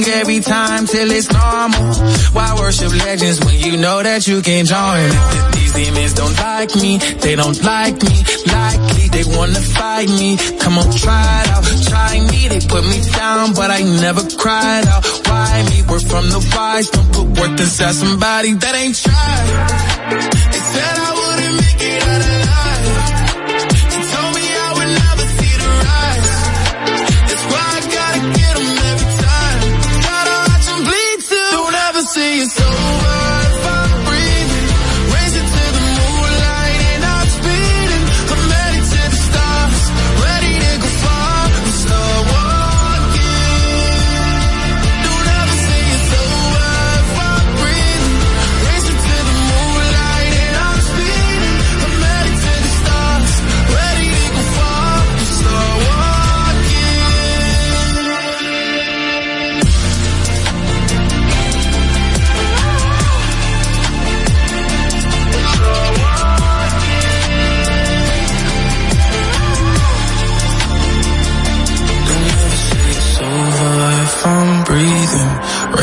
wrong 0.00 0.14
every 0.14 0.40
time 0.40 0.86
till 0.86 1.10
it's 1.10 1.30
normal. 1.32 1.94
Why 2.32 2.56
worship 2.58 2.92
legends 2.92 3.40
when 3.44 3.54
you 3.54 3.76
know 3.76 4.02
that 4.02 4.26
you 4.26 4.42
can 4.42 4.64
join? 4.64 5.10
These 5.52 5.72
demons 5.74 6.14
don't 6.14 6.36
like 6.36 6.74
me, 6.76 6.98
they 6.98 7.36
don't 7.36 7.62
like 7.62 8.02
me. 8.02 8.16
Likely 8.46 9.08
they 9.08 9.24
wanna 9.36 9.60
fight 9.60 10.08
me. 10.08 10.36
Come 10.58 10.78
on, 10.78 10.90
try 10.92 11.42
it 11.42 11.48
out, 11.48 11.64
try 11.88 12.20
me. 12.30 12.48
They 12.48 12.60
put 12.66 12.84
me 12.84 13.00
down, 13.16 13.54
but 13.54 13.70
I 13.70 13.82
never 13.82 14.22
cried 14.36 14.86
out. 14.86 15.04
Why 15.26 15.62
me? 15.70 15.82
We're 15.88 16.00
from 16.00 16.28
the 16.30 16.40
wise, 16.54 16.90
don't 16.90 17.12
put 17.12 17.26
worth 17.38 17.60
inside 17.60 17.94
somebody 17.94 18.54
that 18.54 18.74
ain't 18.74 18.96
tried. 18.96 19.48
They 20.52 20.62
said 20.72 20.94
I 20.98 21.10
wouldn't 21.18 21.56
make 21.60 21.82
it 21.82 22.02
out 22.02 22.22
alive. 22.22 22.49
your 32.40 32.48
soul 32.48 32.89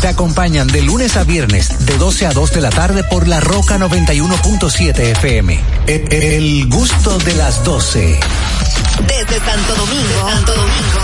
Te 0.00 0.08
acompañan 0.08 0.66
de 0.68 0.82
lunes 0.82 1.16
a 1.16 1.24
viernes, 1.24 1.86
de 1.86 1.96
12 1.98 2.26
a 2.26 2.32
2 2.32 2.52
de 2.52 2.60
la 2.60 2.70
tarde 2.70 3.02
por 3.04 3.26
La 3.26 3.40
Roca 3.40 3.78
91.7 3.78 5.10
FM. 5.12 5.54
E- 5.86 6.04
e- 6.10 6.36
El 6.36 6.68
gusto 6.68 7.18
de 7.18 7.34
las 7.34 7.64
12. 7.64 8.20
Desde 9.06 9.44
Santo 9.44 9.74
Domingo, 9.74 10.30
Santo 10.30 10.52
Domingo, 10.52 11.00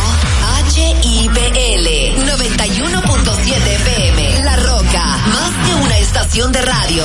HIPL 0.75 2.27
91.7 2.27 3.75
FM. 3.75 4.45
La 4.45 4.57
Roca, 4.57 5.05
más 5.27 5.67
que 5.67 5.75
una 5.75 5.99
estación 5.99 6.53
de 6.53 6.63
radio. 6.63 7.05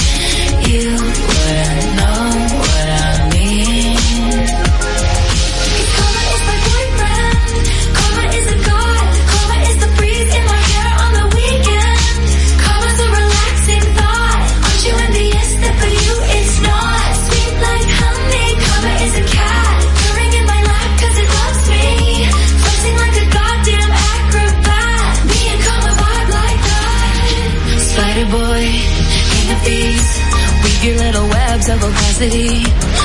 city. 32.21 32.61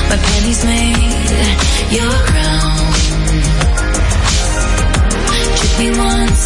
My 0.09 0.17
pennies 0.27 0.63
made 0.63 1.29
your 1.97 2.13
crown. 2.29 2.93
Trick 5.57 5.73
me 5.79 5.89
once, 5.97 6.41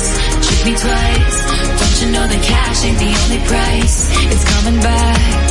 trick 0.46 0.62
me 0.68 0.74
twice. 0.80 1.38
Don't 1.80 1.98
you 2.02 2.08
know 2.16 2.26
that 2.32 2.42
cash 2.42 2.86
ain't 2.86 2.98
the 2.98 3.12
only 3.24 3.42
price? 3.52 3.98
It's 4.32 4.46
coming 4.54 4.80
back. 4.80 5.51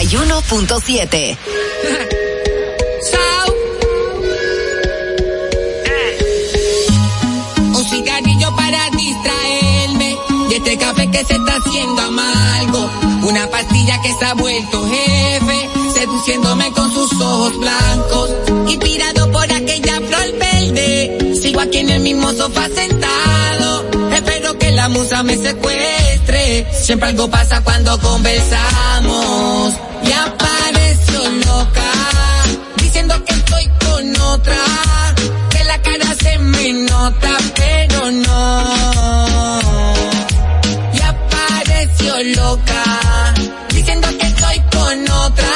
91.7. 0.00 1.36
Un 7.74 7.84
cigarrillo 7.84 8.56
para 8.56 8.90
distraerme 8.96 10.16
de 10.48 10.56
este 10.56 10.78
café 10.78 11.10
que 11.10 11.24
se 11.24 11.34
está 11.34 11.54
haciendo 11.54 12.00
amargo. 12.00 12.90
Una 13.28 13.46
pastilla 13.50 14.00
que 14.00 14.14
se 14.14 14.24
ha 14.24 14.32
vuelto 14.34 14.88
jefe, 14.88 15.68
seduciéndome 15.94 16.72
con 16.72 16.90
sus 16.94 17.12
ojos 17.20 17.58
blancos. 17.58 18.30
Inspirado 18.68 19.30
por 19.30 19.52
aquella 19.52 19.96
flor 20.00 20.32
verde, 20.38 21.36
sigo 21.42 21.60
aquí 21.60 21.78
en 21.78 21.90
el 21.90 22.00
mismo 22.00 22.32
sofá 22.32 22.68
sentado. 22.74 23.84
Espero 24.14 24.58
que 24.58 24.70
la 24.70 24.88
musa 24.88 25.22
me 25.22 25.36
secuestre. 25.36 26.66
Siempre 26.72 27.08
algo 27.10 27.28
pasa 27.28 27.62
cuando 27.62 28.00
conversamos. 28.00 29.89
Y 30.10 30.12
apareció 30.12 31.20
loca, 31.46 31.92
diciendo 32.78 33.14
que 33.24 33.32
estoy 33.32 33.70
con 33.78 34.20
otra. 34.22 34.56
Que 35.50 35.62
la 35.62 35.80
cara 35.80 36.14
se 36.20 36.36
me 36.38 36.72
nota, 36.72 37.36
pero 37.54 38.10
no. 38.10 39.60
Y 40.94 41.00
apareció 41.00 42.24
loca, 42.42 43.34
diciendo 43.72 44.08
que 44.18 44.26
estoy 44.26 44.60
con 44.72 45.10
otra. 45.10 45.54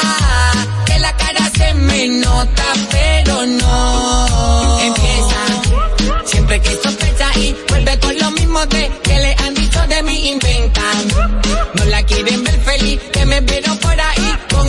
Que 0.87 0.99
la 1.01 1.17
cara 1.17 1.51
se 1.59 1.75
me 1.75 2.07
nota, 2.07 2.65
pero 2.93 3.47
no. 3.47 4.79
Empieza, 4.83 6.27
siempre 6.27 6.61
que 6.61 6.77
sospecha 6.81 7.39
y 7.41 7.57
vuelve 7.71 7.99
con 7.99 8.17
lo 8.21 8.31
mismo 8.31 8.65
de 8.67 8.89
que 9.03 9.19
le 9.19 9.35
han 9.35 9.55
dicho 9.55 9.85
de 9.89 10.03
mí 10.05 10.29
inventan. 10.29 11.09
No 11.75 11.85
la 11.87 12.05
quieren 12.05 12.45
ver 12.45 12.61
feliz, 12.61 13.01
que 13.13 13.27
me 13.27 13.41
vieron 13.41 13.77
por 13.79 14.01
ahí 14.01 14.14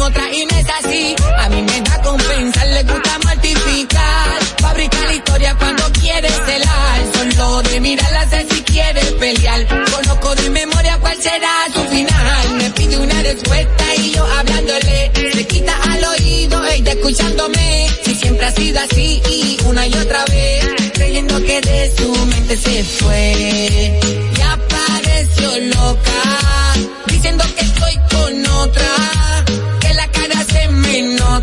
otra 0.05 0.31
y 0.31 0.45
no 0.45 0.57
es 0.57 0.67
así. 0.79 1.15
A 1.39 1.49
mí 1.49 1.61
me 1.61 1.81
da 1.81 2.01
compensar, 2.01 2.67
le 2.67 2.83
gusta 2.83 3.19
mortificar. 3.23 4.39
Fabricar 4.61 5.13
historia 5.13 5.55
cuando 5.57 5.83
quiere 5.93 6.29
celar. 6.29 6.97
Solo 7.13 7.61
de 7.63 7.79
mirarla 7.79 8.29
sé 8.29 8.45
si 8.49 8.61
quiere 8.61 9.01
pelear. 9.19 9.67
Conozco 9.67 10.35
de 10.35 10.49
memoria 10.49 10.97
cuál 10.99 11.17
será 11.21 11.53
su 11.73 11.81
final. 11.85 12.43
Me 12.57 12.69
pide 12.71 12.97
una 12.97 13.21
respuesta 13.23 13.95
y 13.95 14.11
yo 14.11 14.25
hablándole. 14.25 15.11
Se 15.33 15.47
quita 15.47 15.75
al 15.91 16.03
oído, 16.03 16.65
ella 16.65 16.91
escuchándome. 16.91 17.87
Si 18.03 18.15
siempre 18.15 18.45
ha 18.45 18.51
sido 18.51 18.79
así 18.81 19.21
y 19.29 19.57
una 19.65 19.87
y 19.87 19.93
otra 19.93 20.23
vez. 20.25 20.65
Creyendo 20.93 21.41
que 21.43 21.61
de 21.61 21.93
su 21.97 22.25
mente 22.27 22.57
se 22.57 22.83
fue. 22.83 23.99
Y 24.37 24.41
apareció 24.41 25.49
loca. 25.75 26.74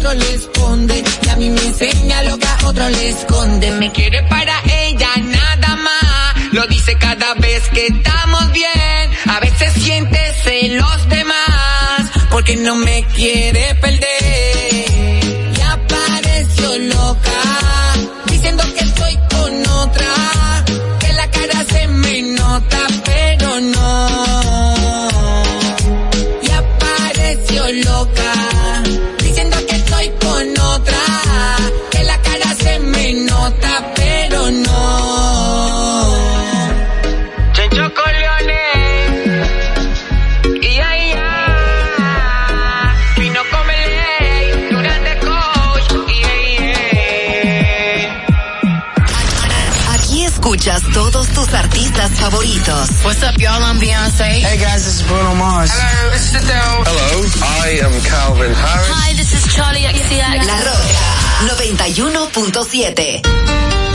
otro 0.00 0.14
le 0.14 0.34
esconde, 0.34 1.04
y 1.22 1.28
a 1.28 1.36
mí 1.36 1.50
me 1.50 1.60
enseña 1.60 2.22
lo 2.22 2.38
que 2.38 2.46
a 2.46 2.58
otro 2.64 2.88
le 2.88 3.08
esconde. 3.10 3.70
Me 3.72 3.92
quiere 3.92 4.22
para 4.24 4.54
ella 4.64 5.08
nada 5.18 5.76
más, 5.76 6.52
lo 6.52 6.66
dice 6.68 6.96
cada 6.96 7.34
vez 7.34 7.62
que 7.68 7.86
estamos 7.86 8.50
bien. 8.52 9.10
A 9.26 9.40
veces 9.40 9.74
siente 9.74 10.18
celos 10.42 11.08
de 11.10 11.22
más, 11.24 12.10
porque 12.30 12.56
no 12.56 12.76
me 12.76 13.04
quiere 13.14 13.74
perder. 13.74 14.90
Y 15.58 15.60
apareció 15.60 16.78
loca, 16.78 17.89
favoritos. 52.20 53.02
What's 53.04 53.22
up, 53.22 53.38
y'all? 53.38 53.62
I'm 53.62 53.78
Beyonce. 53.80 54.40
Hey 54.44 54.58
guys, 54.60 54.84
this 54.84 55.00
is 55.00 55.06
Bruno 55.08 55.34
Mars. 55.34 55.70
Hello, 55.72 56.10
this 56.12 56.28
is 56.28 56.34
Adele. 56.44 56.84
Hello, 56.84 57.24
I 57.64 57.80
am 57.80 57.96
Calvin 58.04 58.52
Harris. 58.52 58.88
Hi, 58.92 59.14
this 59.14 59.32
is 59.32 59.46
Charlie 59.48 59.88
XCX. 59.88 60.44
La 60.44 60.58
Roca 60.68 61.00
91.7. 61.48 63.89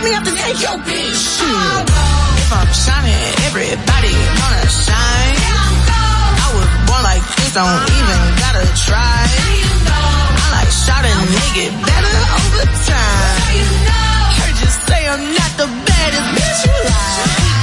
pick 0.00 0.10
me 0.10 0.16
up 0.16 0.24
this 0.24 0.40
H.O.B. 0.64 0.90
Shit. 1.12 1.90
If 2.40 2.52
I'm 2.52 2.72
shining, 2.72 3.24
everybody 3.48 4.14
wanna 4.40 4.66
shine. 4.68 5.36
I 6.40 6.48
was 6.56 6.68
born 6.88 7.02
like 7.04 7.24
this, 7.36 7.54
don't 7.54 7.84
even 7.98 8.20
gotta 8.40 8.66
try. 8.80 9.20
I 10.32 10.46
like 10.56 10.72
shouting, 10.72 11.20
make 11.36 11.56
it 11.68 11.72
better 11.84 12.16
over 12.40 12.64
time. 12.88 13.66
Heard 14.40 14.56
you 14.60 14.70
say 14.88 15.00
I'm 15.08 15.24
not 15.36 15.52
the 15.60 15.68
baddest 15.84 16.28
bitch 16.36 16.62
alive. 16.64 17.59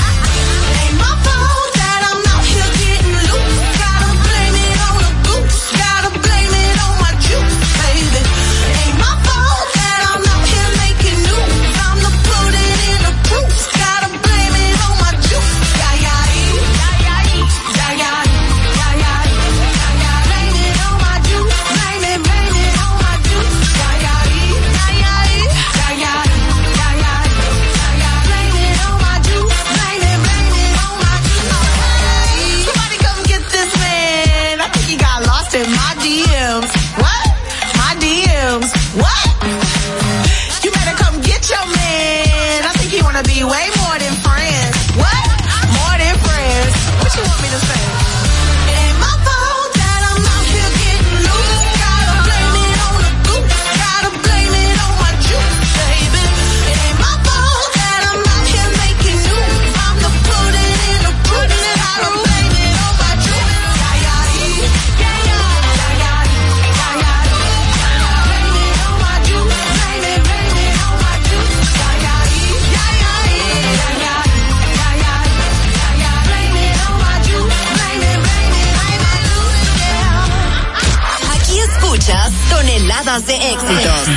horas 83.18 83.26
de 83.26 83.36
éxitos. 83.36 84.08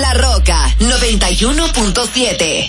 La 0.00 0.14
Roca 0.14 0.74
91.7. 0.78 2.68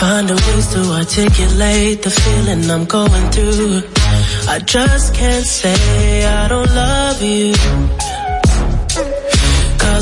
finding 0.00 0.36
ways 0.36 0.66
to 0.66 0.80
articulate 0.92 2.02
the 2.02 2.10
feeling 2.10 2.70
I'm 2.70 2.84
going 2.84 3.30
through. 3.30 3.82
I 4.48 4.58
just 4.58 5.14
can't 5.14 5.46
say 5.46 6.26
I 6.26 6.48
don't 6.48 6.74
love 6.74 7.22
you. 7.22 8.13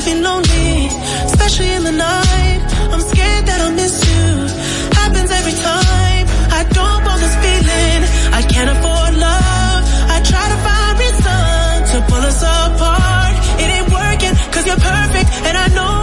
to 0.00 0.04
be 0.04 0.20
lonely, 0.20 0.86
especially 1.26 1.70
in 1.72 1.82
the 1.82 1.92
night. 1.92 2.60
I'm 2.92 3.00
scared 3.00 3.44
that 3.46 3.58
I'll 3.64 3.72
miss 3.72 3.94
you. 4.10 4.26
Happens 5.00 5.30
every 5.30 5.56
time. 5.70 6.24
I 6.58 6.62
don't 6.78 7.02
want 7.06 7.20
this 7.24 7.36
feeling. 7.42 8.00
I 8.38 8.42
can't 8.52 8.70
afford 8.74 9.12
love. 9.28 9.80
I 10.14 10.18
try 10.30 10.44
to 10.52 10.58
find 10.66 10.92
reason 11.02 11.74
to 11.90 11.96
pull 12.10 12.22
us 12.30 12.40
apart. 12.42 13.34
It 13.62 13.68
ain't 13.76 13.90
working, 13.90 14.34
cause 14.52 14.64
you're 14.68 14.82
perfect, 14.94 15.28
and 15.46 15.54
I 15.64 15.66
know 15.76 15.97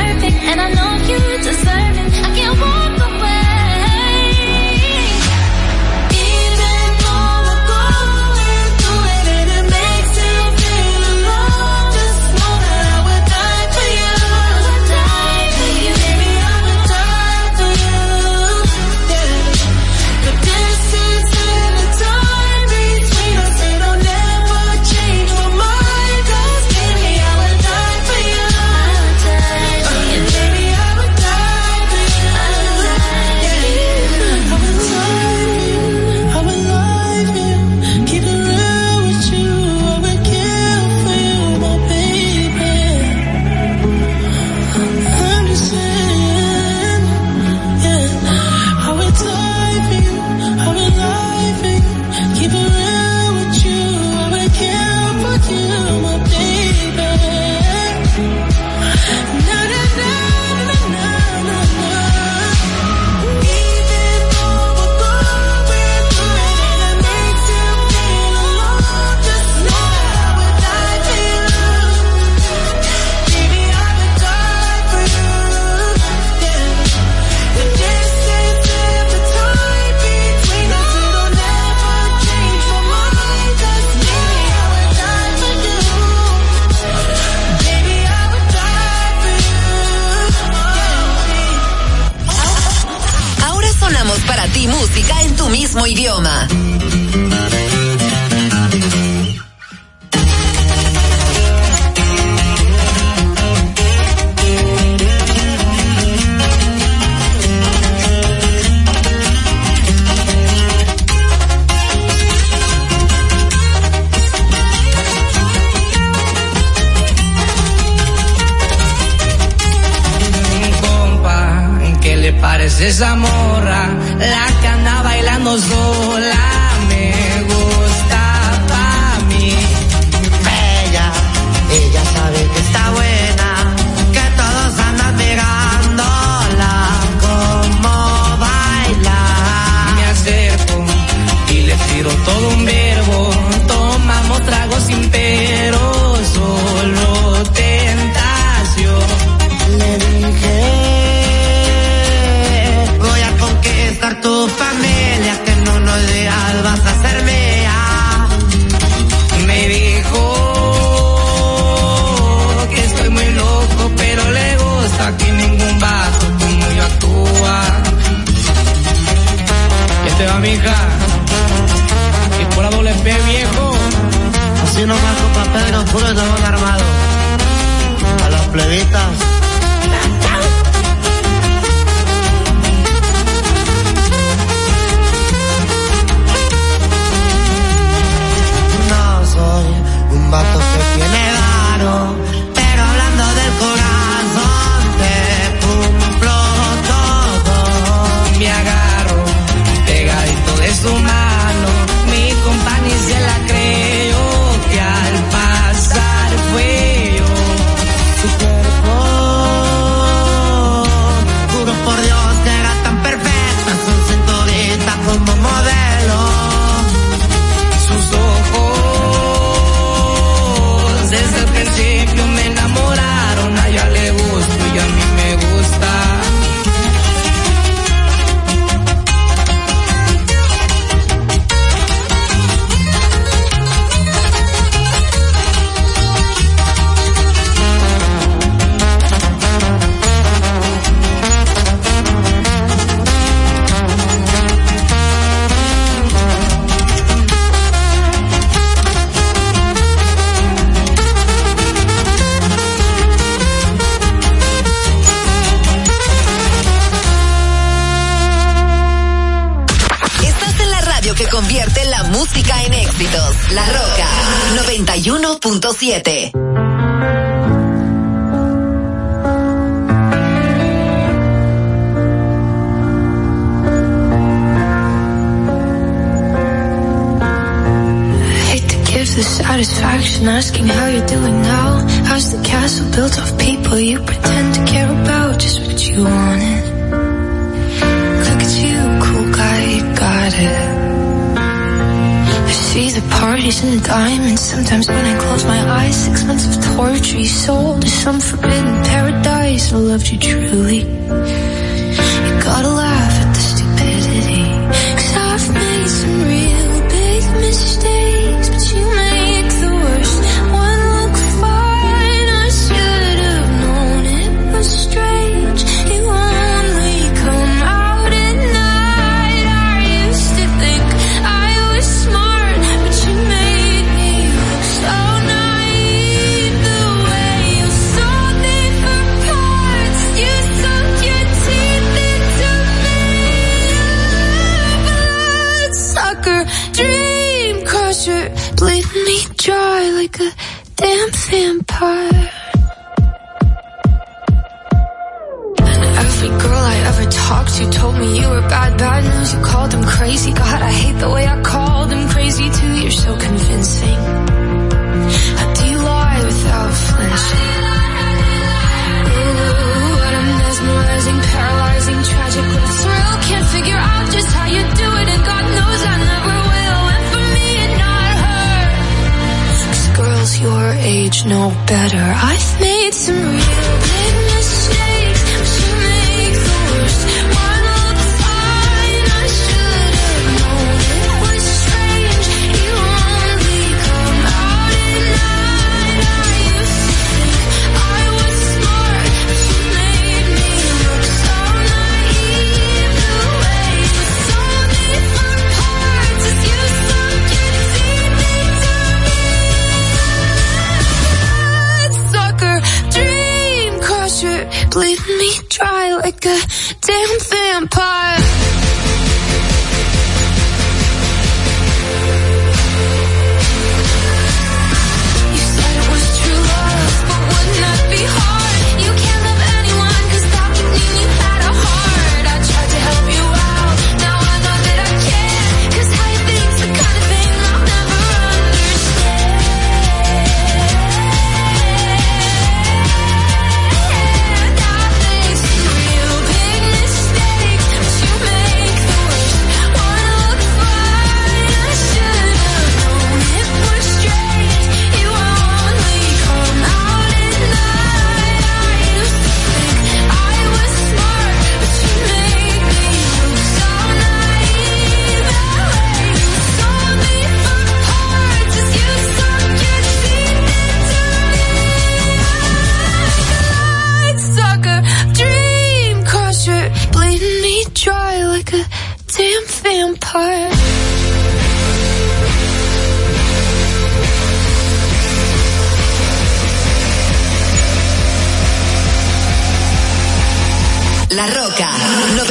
perfect, 0.00 0.36
and 0.50 0.60
I 0.60 0.68
know 0.76 0.90
you 1.10 1.20
deserve 1.38 1.89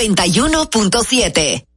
91.7. 0.08 1.69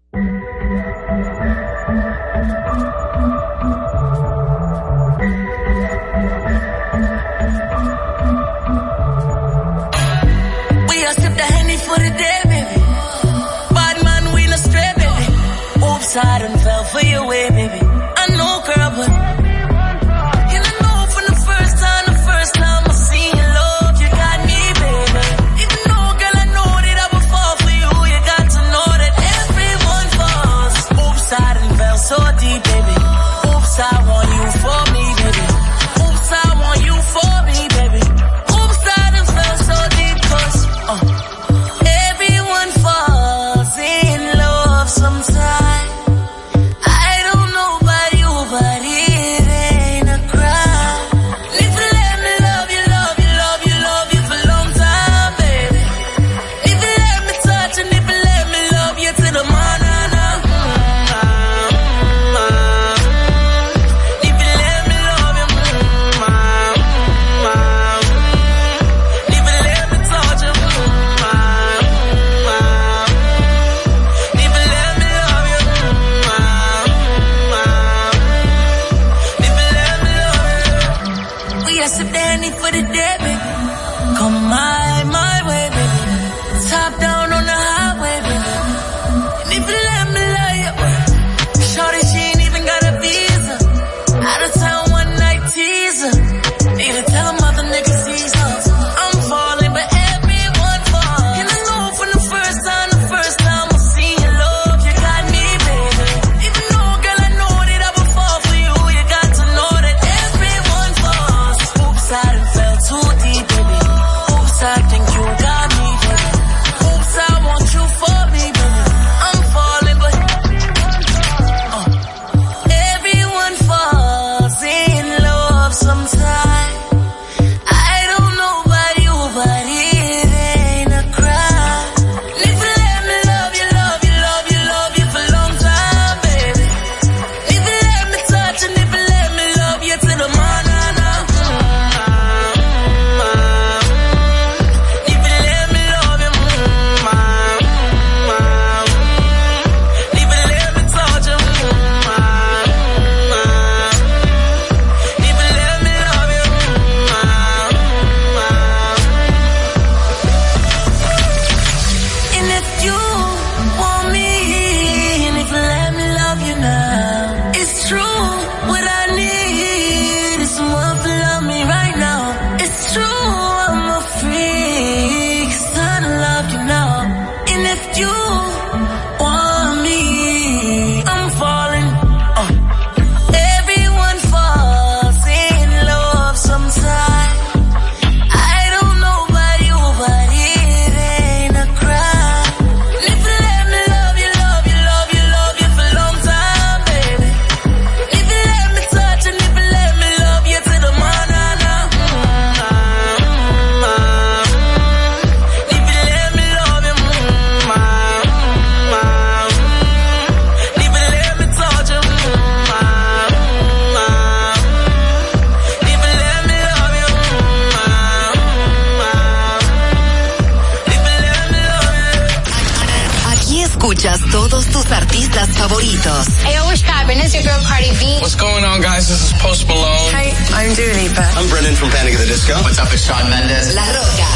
artistas 225.33 225.57
favoritos. 225.57 226.29
Hey, 226.45 226.61
what's 226.65 226.83
poppin'? 226.83 227.19
It's 227.19 227.33
your 227.35 227.43
girl 227.43 227.59
Cardi 227.65 227.91
B. 227.99 228.19
What's 228.21 228.35
going 228.35 228.65
on, 228.65 228.81
guys? 228.81 229.09
This 229.09 229.33
is 229.33 229.41
Post 229.41 229.67
Malone. 229.69 230.13
Hi, 230.13 230.33
I'm 230.53 230.75
Dua 230.75 230.93
Lipa. 230.93 231.23
I'm 231.37 231.49
Brendan 231.49 231.75
from 231.75 231.91
Panic 231.91 232.15
of 232.15 232.21
the 232.21 232.27
Disco. 232.27 232.55
What's 232.63 232.79
up, 232.79 232.93
it's 232.93 233.05
Shawn 233.07 233.29
Mendes. 233.31 233.75
La 233.75 233.83
Roca 233.83 234.27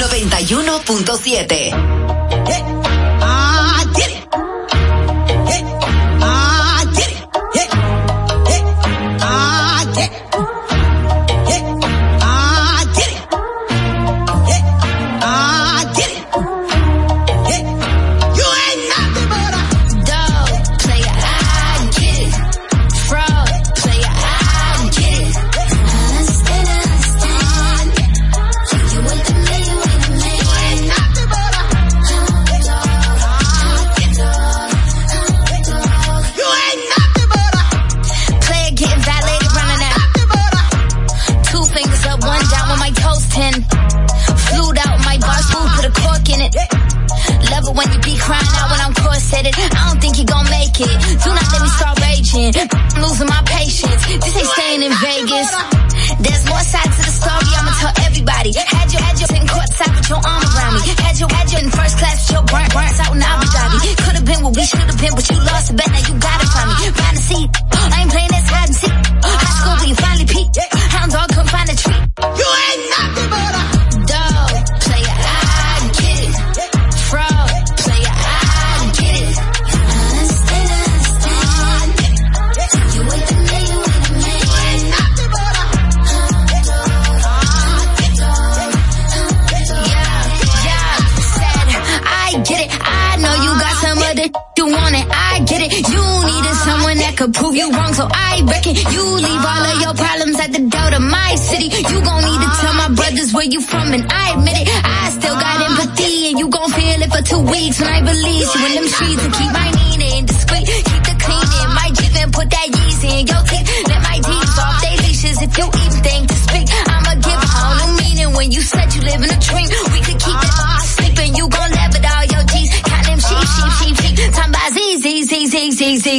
91.7. 0.00 2.95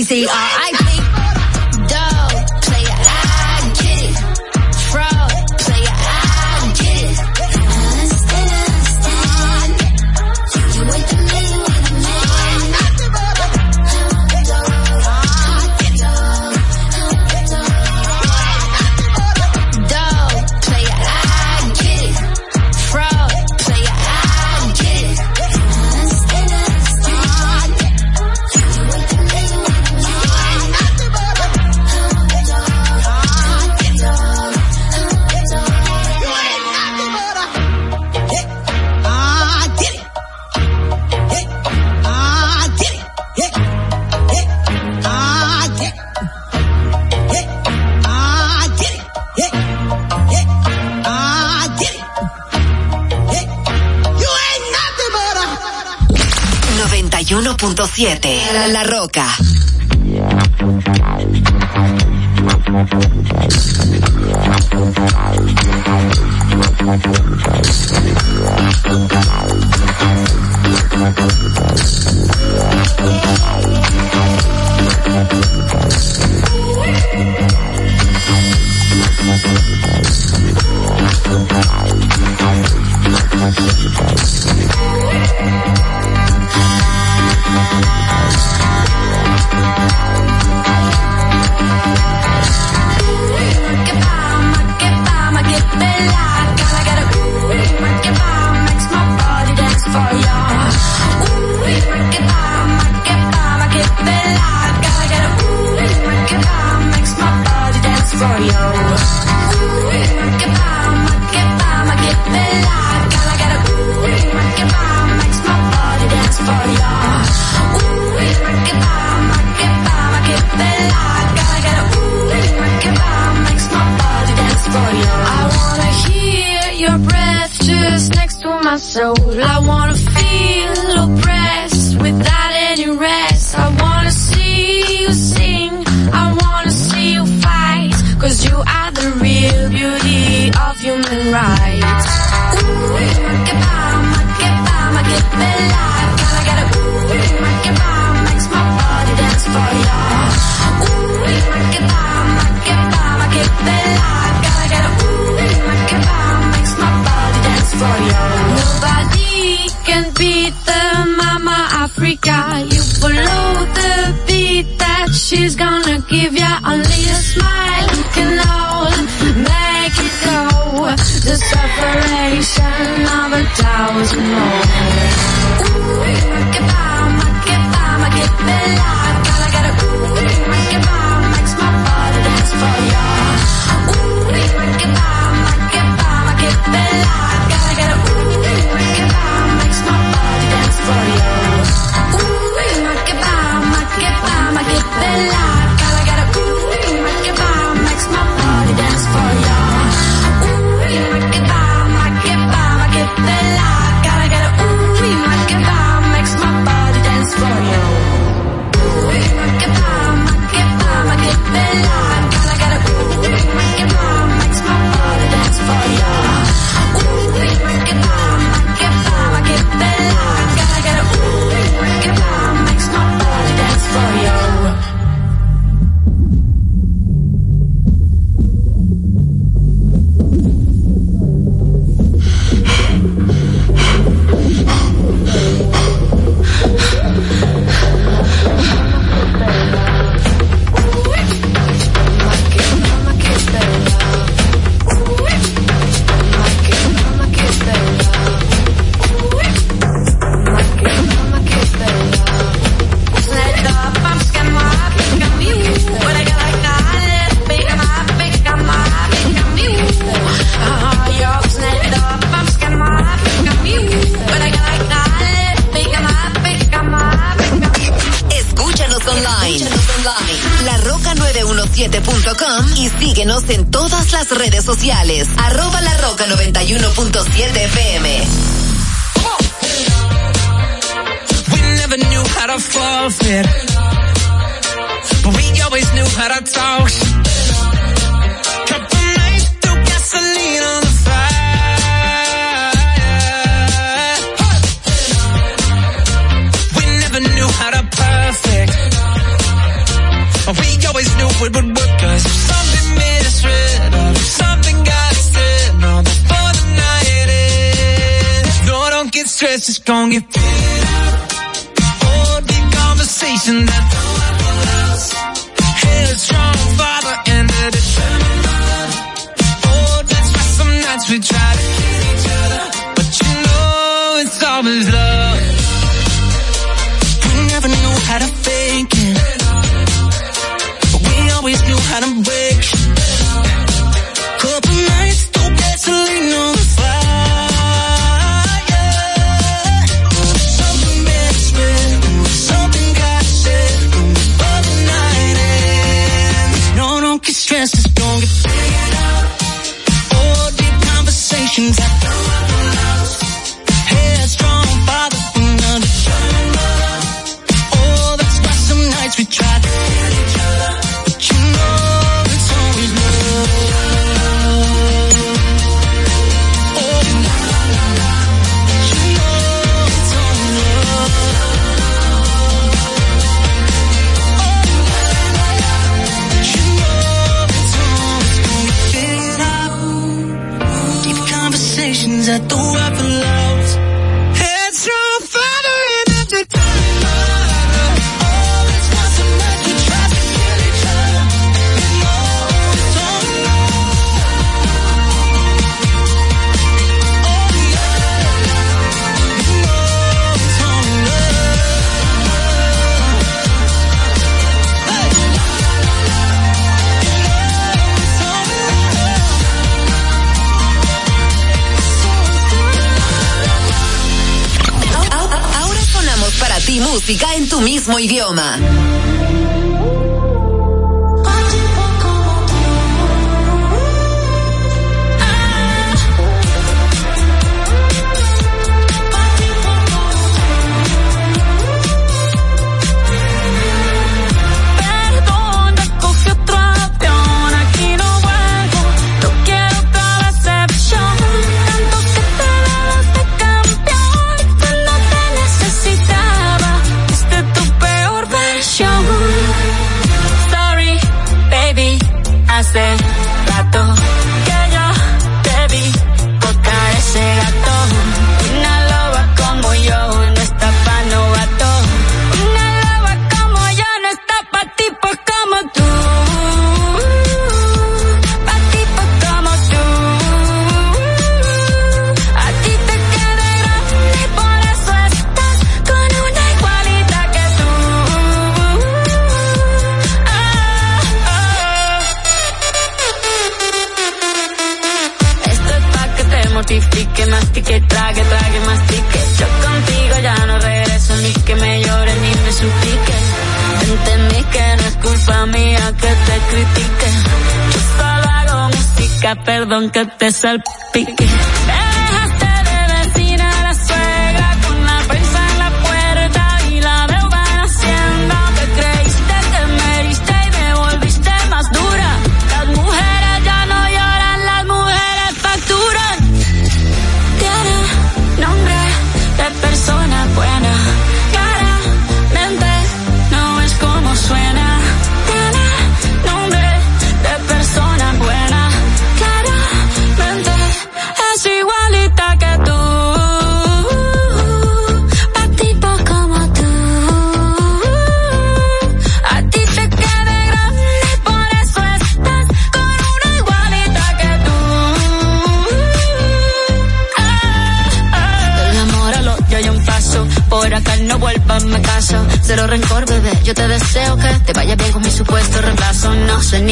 Z 0.08 0.26
R 0.26 0.52
A. 0.64 0.67
La 58.00 58.84
Roca. 58.84 59.26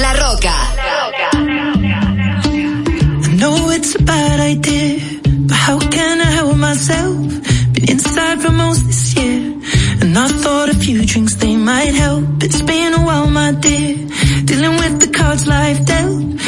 La 0.00 0.12
Roca. 0.12 0.54
I 3.24 3.34
know 3.40 3.70
it's 3.70 3.94
a 3.96 4.02
bad 4.02 4.38
idea, 4.38 5.00
but 5.48 5.56
how 5.56 5.78
can 5.78 6.20
I 6.20 6.30
help 6.38 6.56
myself? 6.56 7.16
Been 7.72 7.90
inside 7.90 8.40
for 8.40 8.52
most 8.52 8.86
this 8.86 9.16
year, 9.16 9.54
and 10.00 10.16
I 10.16 10.28
thought 10.28 10.68
a 10.68 10.74
few 10.74 11.04
drinks 11.04 11.34
they 11.36 11.56
might 11.56 11.94
help. 11.94 12.24
It's 12.44 12.62
been 12.62 12.94
a 12.94 13.04
while, 13.04 13.28
my 13.28 13.50
dear, 13.52 13.96
dealing 14.44 14.76
with 14.76 15.00
the 15.00 15.08
cards 15.12 15.46
life 15.48 15.84
dealt. 15.84 16.47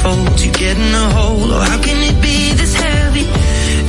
unfolds, 0.00 0.44
you 0.44 0.52
get 0.52 0.76
in 0.76 0.94
a 0.94 1.10
hole. 1.10 1.52
Oh, 1.52 1.60
how 1.60 1.80
can 1.82 1.96
it 2.02 2.20
be 2.22 2.52
this 2.54 2.74
heavy? 2.74 3.26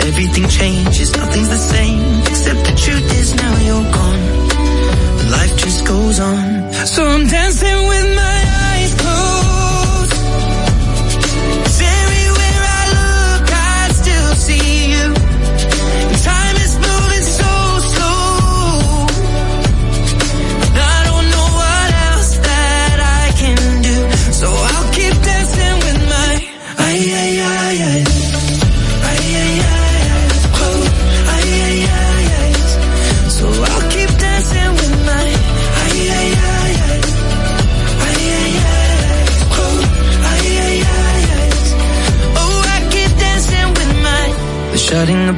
Everything 0.08 0.48
changes, 0.48 1.16
nothing's 1.16 1.50
the 1.50 1.58
same. 1.58 2.22
Except 2.22 2.60
the 2.66 2.76
truth 2.76 3.20
is 3.20 3.36
now 3.36 3.58
you're 3.68 3.92
gone. 3.92 5.32
Life 5.32 5.56
just 5.58 5.86
goes 5.86 6.20
on. 6.20 6.74
So 6.86 7.06
I'm 7.06 7.28
dancing 7.28 7.81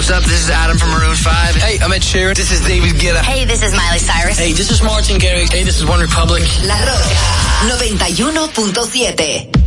What's 0.00 0.10
up? 0.10 0.22
This 0.22 0.44
is 0.44 0.48
Adam 0.48 0.78
from 0.78 0.92
Maroon 0.92 1.14
5. 1.14 1.56
Hey, 1.56 1.78
I'm 1.78 1.92
Ed 1.92 2.00
Sheeran. 2.00 2.34
This 2.34 2.50
is 2.50 2.62
David 2.66 2.92
Guetta. 2.92 3.20
Hey, 3.20 3.44
this 3.44 3.62
is 3.62 3.74
Miley 3.74 3.98
Cyrus. 3.98 4.38
Hey, 4.38 4.52
this 4.52 4.70
is 4.70 4.80
Martin 4.82 5.18
Garrix. 5.18 5.52
Hey, 5.52 5.62
this 5.62 5.76
is 5.76 5.84
One 5.84 6.00
Republic. 6.00 6.42
La 6.64 6.78
Roca 6.78 7.04
91.7. 7.68 9.59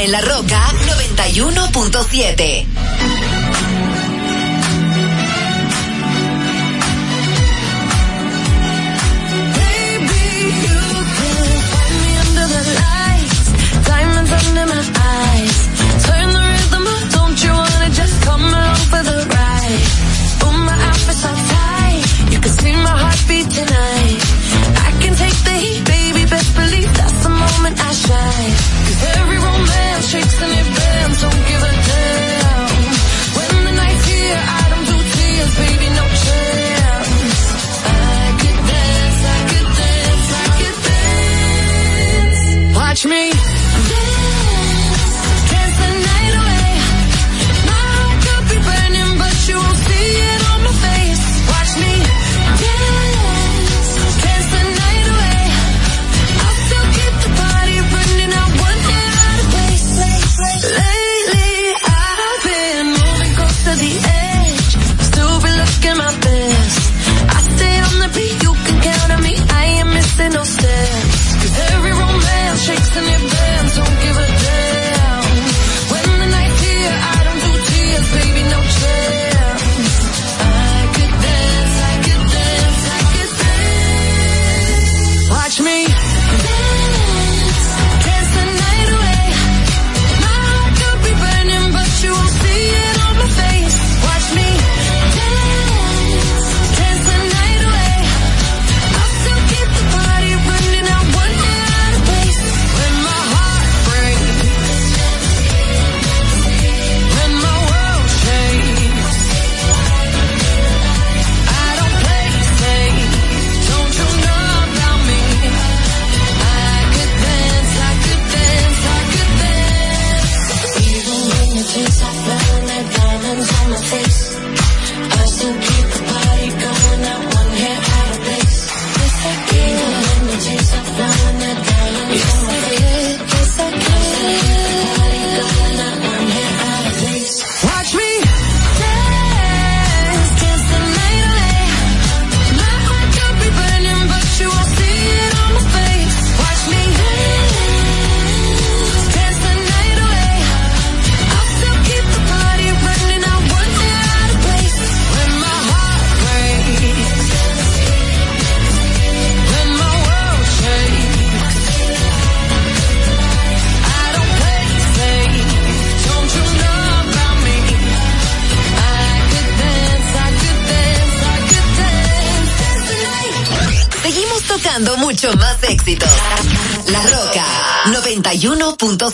en 0.00 0.12
la 0.12 0.20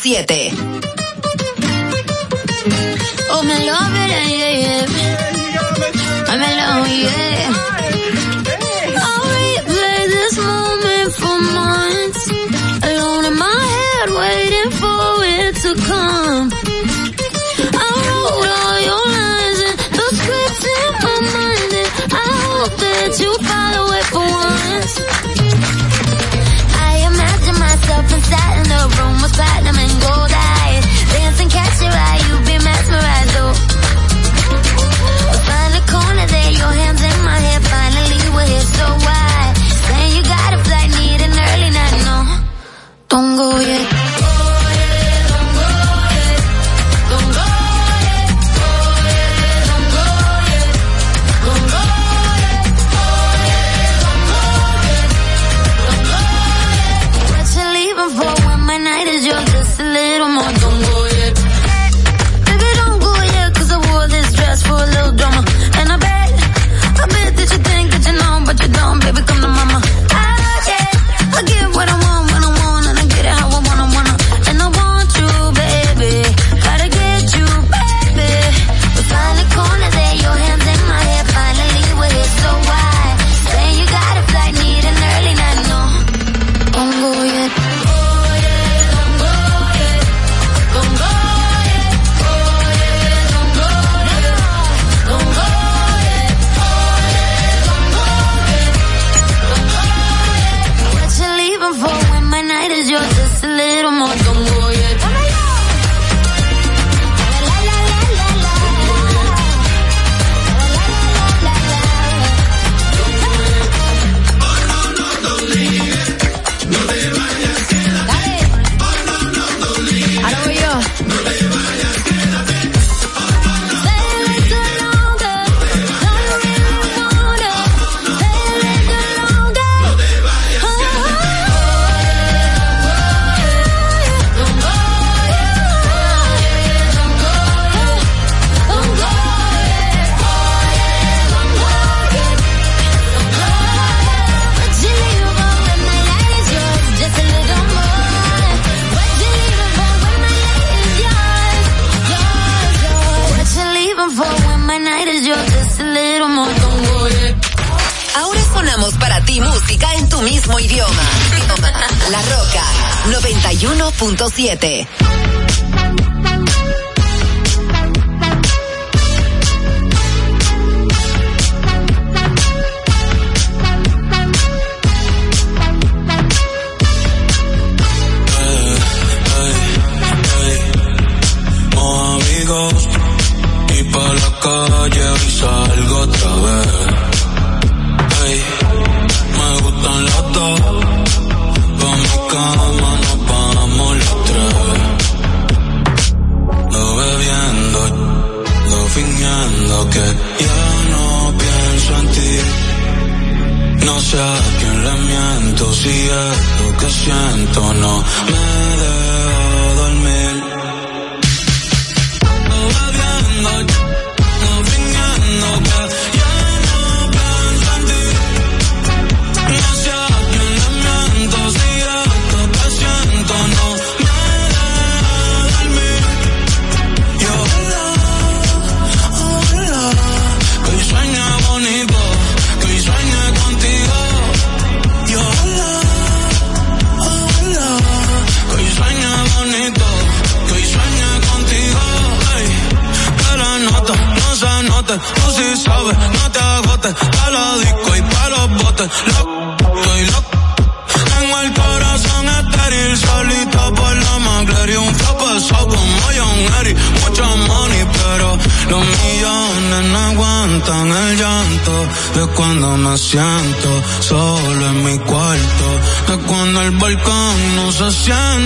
7 0.05 0.34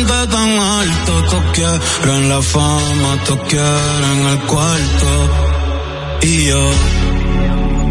tan 0.07 0.59
alto. 0.59 1.13
Todos 1.31 1.45
quieren 1.53 2.29
la 2.29 2.43
fama, 2.43 3.11
todos 3.27 3.41
quieren 3.49 4.27
el 4.33 4.39
cuarto. 4.47 5.11
Y 6.23 6.47
yo, 6.47 6.71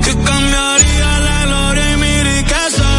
que 0.04 0.14
cambiaría 0.30 1.20
la 1.28 1.46
gloria 1.46 1.94
y 1.94 1.98
mi 1.98 2.24
riqueza. 2.24 2.90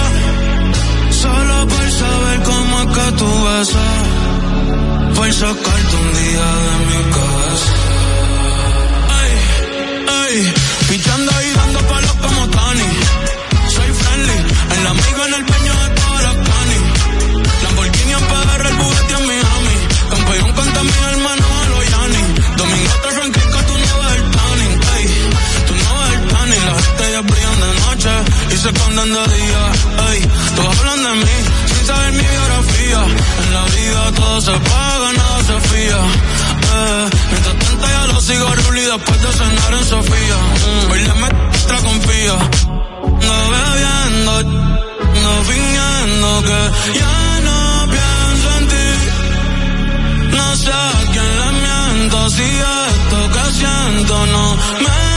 Solo 1.23 1.67
por 1.69 1.91
saber 1.91 2.43
cómo 2.45 2.81
es 2.83 2.89
que 2.97 3.13
tú 3.19 3.45
besas. 3.45 4.05
Por 5.15 5.33
sacarte 5.33 5.97
un 6.03 6.13
día 6.21 6.49
de 6.67 6.75
mi 6.89 7.01
casa. 7.17 7.73
Ay, 9.19 9.31
ay, 10.21 10.55
pichando 10.89 11.38
irse 28.59 28.73
contando 28.81 29.27
días. 29.27 29.77
Ey, 30.11 30.21
todos 30.57 30.79
hablan 30.79 31.03
de 31.05 31.15
mí 31.25 31.37
sin 31.67 31.87
saber 31.87 32.13
mi 32.13 32.25
biografía. 32.25 33.01
En 33.43 33.55
la 33.55 33.65
vida 33.77 34.13
todo 34.17 34.41
se 34.41 34.53
paga, 34.53 35.13
nada 35.13 35.39
se 35.49 35.61
fía. 35.69 36.01
Eh, 36.75 37.11
mientras 37.31 37.57
tanto 37.59 37.87
ya 37.87 38.07
lo 38.13 38.21
sigo 38.21 38.47
Ruli 38.55 38.83
después 38.83 39.23
de 39.23 39.33
cenar 39.33 39.73
en 39.75 39.85
Sofía. 39.85 40.39
Mm, 40.65 40.91
hoy 40.91 41.01
le 41.03 41.79
confía. 41.89 42.37
No 43.27 43.37
bebiendo, 43.55 44.43
no 45.25 45.33
fingiendo 45.49 46.29
que 46.49 46.61
ya 46.99 47.41
no 47.47 47.59
pienso 47.95 48.49
en 48.59 48.69
ti. 48.73 48.89
No 50.37 50.57
sé 50.57 50.73
a 50.73 50.93
quién 51.13 51.33
le 51.41 51.51
miento 51.65 52.31
si 52.31 52.43
esto 52.43 53.19
que 53.35 53.45
siento 53.59 54.27
no 54.27 54.57
me 54.85 55.08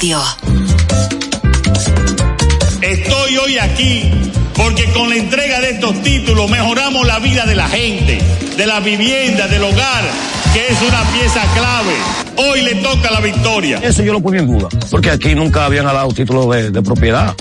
radio. 0.00 0.18
Estoy 2.80 3.36
hoy 3.36 3.58
aquí 3.58 4.10
porque 4.56 4.84
con 4.92 5.10
la 5.10 5.16
entrega 5.16 5.60
de 5.60 5.70
estos 5.70 6.02
títulos 6.02 6.50
mejoramos 6.50 7.06
la 7.06 7.18
vida 7.18 7.44
de 7.44 7.54
la 7.54 7.68
gente, 7.68 8.20
de 8.56 8.66
la 8.66 8.80
vivienda, 8.80 9.46
del 9.48 9.62
hogar, 9.62 10.04
que 10.52 10.68
es 10.68 10.80
una 10.82 11.02
pieza 11.12 11.42
clave. 11.54 11.94
Hoy 12.36 12.62
le 12.62 12.76
toca 12.76 13.10
la 13.10 13.20
victoria. 13.20 13.78
Eso 13.82 14.02
yo 14.02 14.12
lo 14.12 14.20
ponía 14.20 14.40
en 14.40 14.46
duda, 14.46 14.68
porque 14.90 15.10
aquí 15.10 15.34
nunca 15.34 15.66
habían 15.66 15.84
dado 15.84 16.12
título 16.12 16.50
de, 16.50 16.70
de 16.70 16.82
propiedad. 16.82 17.34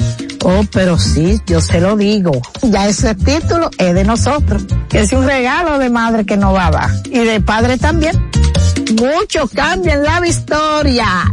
Oh, 0.43 0.65
pero 0.71 0.97
sí, 0.97 1.39
yo 1.45 1.61
se 1.61 1.79
lo 1.81 1.95
digo. 1.97 2.31
Ya 2.63 2.87
ese 2.87 3.15
título 3.15 3.69
es 3.77 3.93
de 3.93 4.03
nosotros. 4.03 4.65
Que 4.89 5.01
es 5.01 5.11
un 5.11 5.25
regalo 5.25 5.77
de 5.79 5.89
madre 5.89 6.25
que 6.25 6.37
nos 6.37 6.55
va 6.55 6.67
a 6.67 6.71
dar. 6.71 6.89
Y 7.05 7.19
de 7.19 7.41
padre 7.41 7.77
también. 7.77 8.29
Mucho 8.95 9.47
cambio 9.53 9.93
en 9.93 10.03
la 10.03 10.25
historia. 10.25 11.29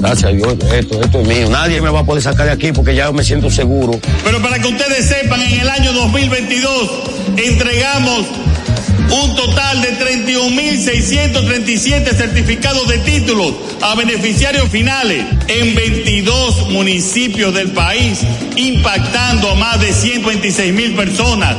Gracias 0.00 0.24
a 0.24 0.28
Dios, 0.28 0.54
esto, 0.72 1.02
esto 1.02 1.20
es 1.20 1.28
mío. 1.28 1.50
Nadie 1.50 1.80
me 1.80 1.90
va 1.90 2.00
a 2.00 2.04
poder 2.04 2.22
sacar 2.22 2.46
de 2.46 2.52
aquí 2.52 2.72
porque 2.72 2.94
ya 2.94 3.10
me 3.12 3.24
siento 3.24 3.50
seguro. 3.50 3.98
Pero 4.24 4.40
para 4.40 4.60
que 4.60 4.68
ustedes 4.68 5.06
sepan, 5.06 5.42
en 5.42 5.60
el 5.60 5.68
año 5.68 5.92
2022 5.92 6.90
entregamos 7.36 8.26
un 9.10 9.34
total 9.34 9.80
de 9.80 9.98
31.637 9.98 12.14
certificados 12.14 12.86
de 12.88 12.98
títulos 12.98 13.54
a 13.80 13.94
beneficiarios 13.94 14.68
finales 14.68 15.24
en 15.48 15.74
22 15.74 16.68
municipios 16.70 17.54
del 17.54 17.70
país, 17.70 18.20
impactando 18.56 19.50
a 19.50 19.54
más 19.54 19.80
de 19.80 19.90
126 19.92 20.74
mil 20.74 20.94
personas 20.94 21.56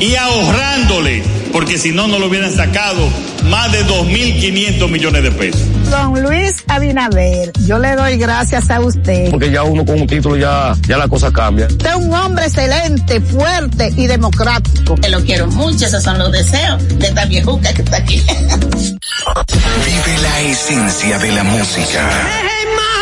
y 0.00 0.16
ahorrándole, 0.16 1.22
porque 1.52 1.78
si 1.78 1.92
no, 1.92 2.08
no 2.08 2.18
lo 2.18 2.26
hubieran 2.26 2.52
sacado, 2.54 3.08
más 3.44 3.70
de 3.72 3.86
2.500 3.86 4.88
millones 4.88 5.22
de 5.22 5.30
pesos. 5.30 5.62
Don 5.90 6.22
Luis 6.22 6.54
Abinader, 6.68 7.52
yo 7.66 7.78
le 7.78 7.96
doy 7.96 8.16
gracias 8.16 8.70
a 8.70 8.80
usted. 8.80 9.30
Porque 9.30 9.50
ya 9.50 9.62
uno 9.62 9.84
con 9.84 10.00
un 10.00 10.06
título 10.06 10.36
ya, 10.36 10.74
ya 10.86 10.96
la 10.98 11.08
cosa 11.08 11.32
cambia. 11.32 11.66
Usted 11.66 11.88
es 11.88 11.96
un 11.96 12.12
hombre 12.12 12.44
excelente, 12.46 13.20
fuerte 13.20 13.92
y 13.96 14.06
democrático. 14.06 14.94
Te 14.96 15.08
lo 15.08 15.20
quiero 15.24 15.46
mucho, 15.48 15.86
esos 15.86 16.02
son 16.02 16.18
los 16.18 16.30
deseos 16.30 16.98
de 16.98 17.06
esta 17.06 17.24
viejuca 17.24 17.72
que 17.72 17.82
está 17.82 17.96
aquí. 17.96 18.22
Vive 19.86 20.18
la 20.22 20.40
esencia 20.40 21.18
de 21.18 21.32
la 21.32 21.44
música. 21.44 22.10
Hey, 22.42 22.66
mama 22.76 22.98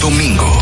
domingo, 0.00 0.59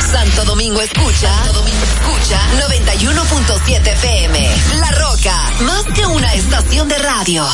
Santo 0.00 0.44
Domingo 0.44 0.80
escucha, 0.80 1.34
Santo 1.34 1.60
Domingo 1.60 1.84
escucha 1.84 2.40
91.7 2.68 3.96
PM. 4.00 4.48
La 4.80 4.90
Roca, 4.92 5.50
más 5.60 5.84
que 5.94 6.06
una 6.06 6.34
estación 6.34 6.88
de 6.88 6.98
radio. 6.98 7.44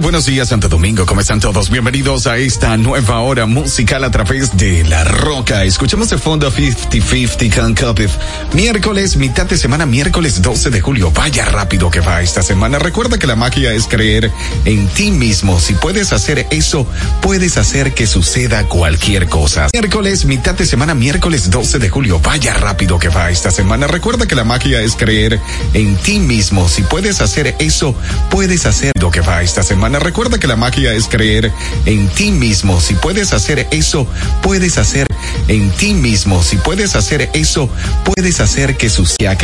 Buenos 0.00 0.24
días, 0.24 0.48
Santo 0.48 0.70
Domingo. 0.70 1.04
¿Cómo 1.04 1.20
están 1.20 1.40
todos? 1.40 1.68
Bienvenidos 1.68 2.26
a 2.26 2.38
esta 2.38 2.78
nueva 2.78 3.20
hora 3.20 3.44
musical 3.44 4.02
a 4.02 4.10
través 4.10 4.56
de 4.56 4.82
La 4.84 5.04
Roca. 5.04 5.62
Escuchamos 5.64 6.08
de 6.08 6.16
fondo 6.16 6.50
50-50 6.50 7.54
con 7.54 7.74
Cupid. 7.74 8.08
Miércoles, 8.54 9.16
mitad 9.16 9.44
de 9.44 9.58
semana, 9.58 9.84
miércoles 9.84 10.40
12 10.40 10.70
de 10.70 10.80
julio. 10.80 11.12
Vaya 11.12 11.44
rápido 11.44 11.90
que 11.90 12.00
va 12.00 12.22
esta 12.22 12.42
semana. 12.42 12.78
Recuerda 12.78 13.18
que 13.18 13.26
la 13.26 13.36
magia 13.36 13.74
es 13.74 13.86
creer 13.86 14.32
en 14.64 14.88
ti 14.88 15.10
mismo. 15.10 15.60
Si 15.60 15.74
puedes 15.74 16.14
hacer 16.14 16.46
eso, 16.50 16.86
puedes 17.20 17.58
hacer 17.58 17.92
que 17.92 18.06
suceda 18.06 18.66
cualquier 18.68 19.28
cosa. 19.28 19.68
Miércoles, 19.74 20.24
mitad 20.24 20.54
de 20.54 20.64
semana, 20.64 20.94
miércoles 20.94 21.50
12 21.50 21.78
de 21.78 21.90
julio. 21.90 22.20
Vaya 22.20 22.54
rápido 22.54 22.98
que 22.98 23.10
va 23.10 23.30
esta 23.30 23.50
semana. 23.50 23.86
Recuerda 23.86 24.26
que 24.26 24.34
la 24.34 24.44
magia 24.44 24.80
es 24.80 24.96
creer 24.96 25.38
en 25.74 25.94
ti 25.96 26.20
mismo. 26.20 26.70
Si 26.70 26.80
puedes 26.82 27.20
hacer 27.20 27.54
eso, 27.58 27.94
puedes 28.30 28.64
hacer 28.64 28.92
lo 28.98 29.10
que 29.10 29.20
va 29.20 29.42
esta 29.42 29.62
Recuerda 29.98 30.38
que 30.38 30.46
la 30.46 30.56
magia 30.56 30.92
es 30.94 31.08
creer 31.08 31.52
en 31.86 32.08
ti 32.08 32.30
mismo. 32.30 32.80
Si 32.80 32.94
puedes 32.94 33.32
hacer 33.32 33.66
eso, 33.70 34.06
puedes 34.42 34.78
hacer 34.78 35.06
en 35.48 35.70
ti 35.70 35.94
mismo. 35.94 36.42
Si 36.42 36.56
puedes 36.56 36.94
hacer 36.94 37.30
eso, 37.34 37.68
puedes 38.04 38.40
hacer 38.40 38.76
que 38.76 38.88
suceda. 38.88 39.36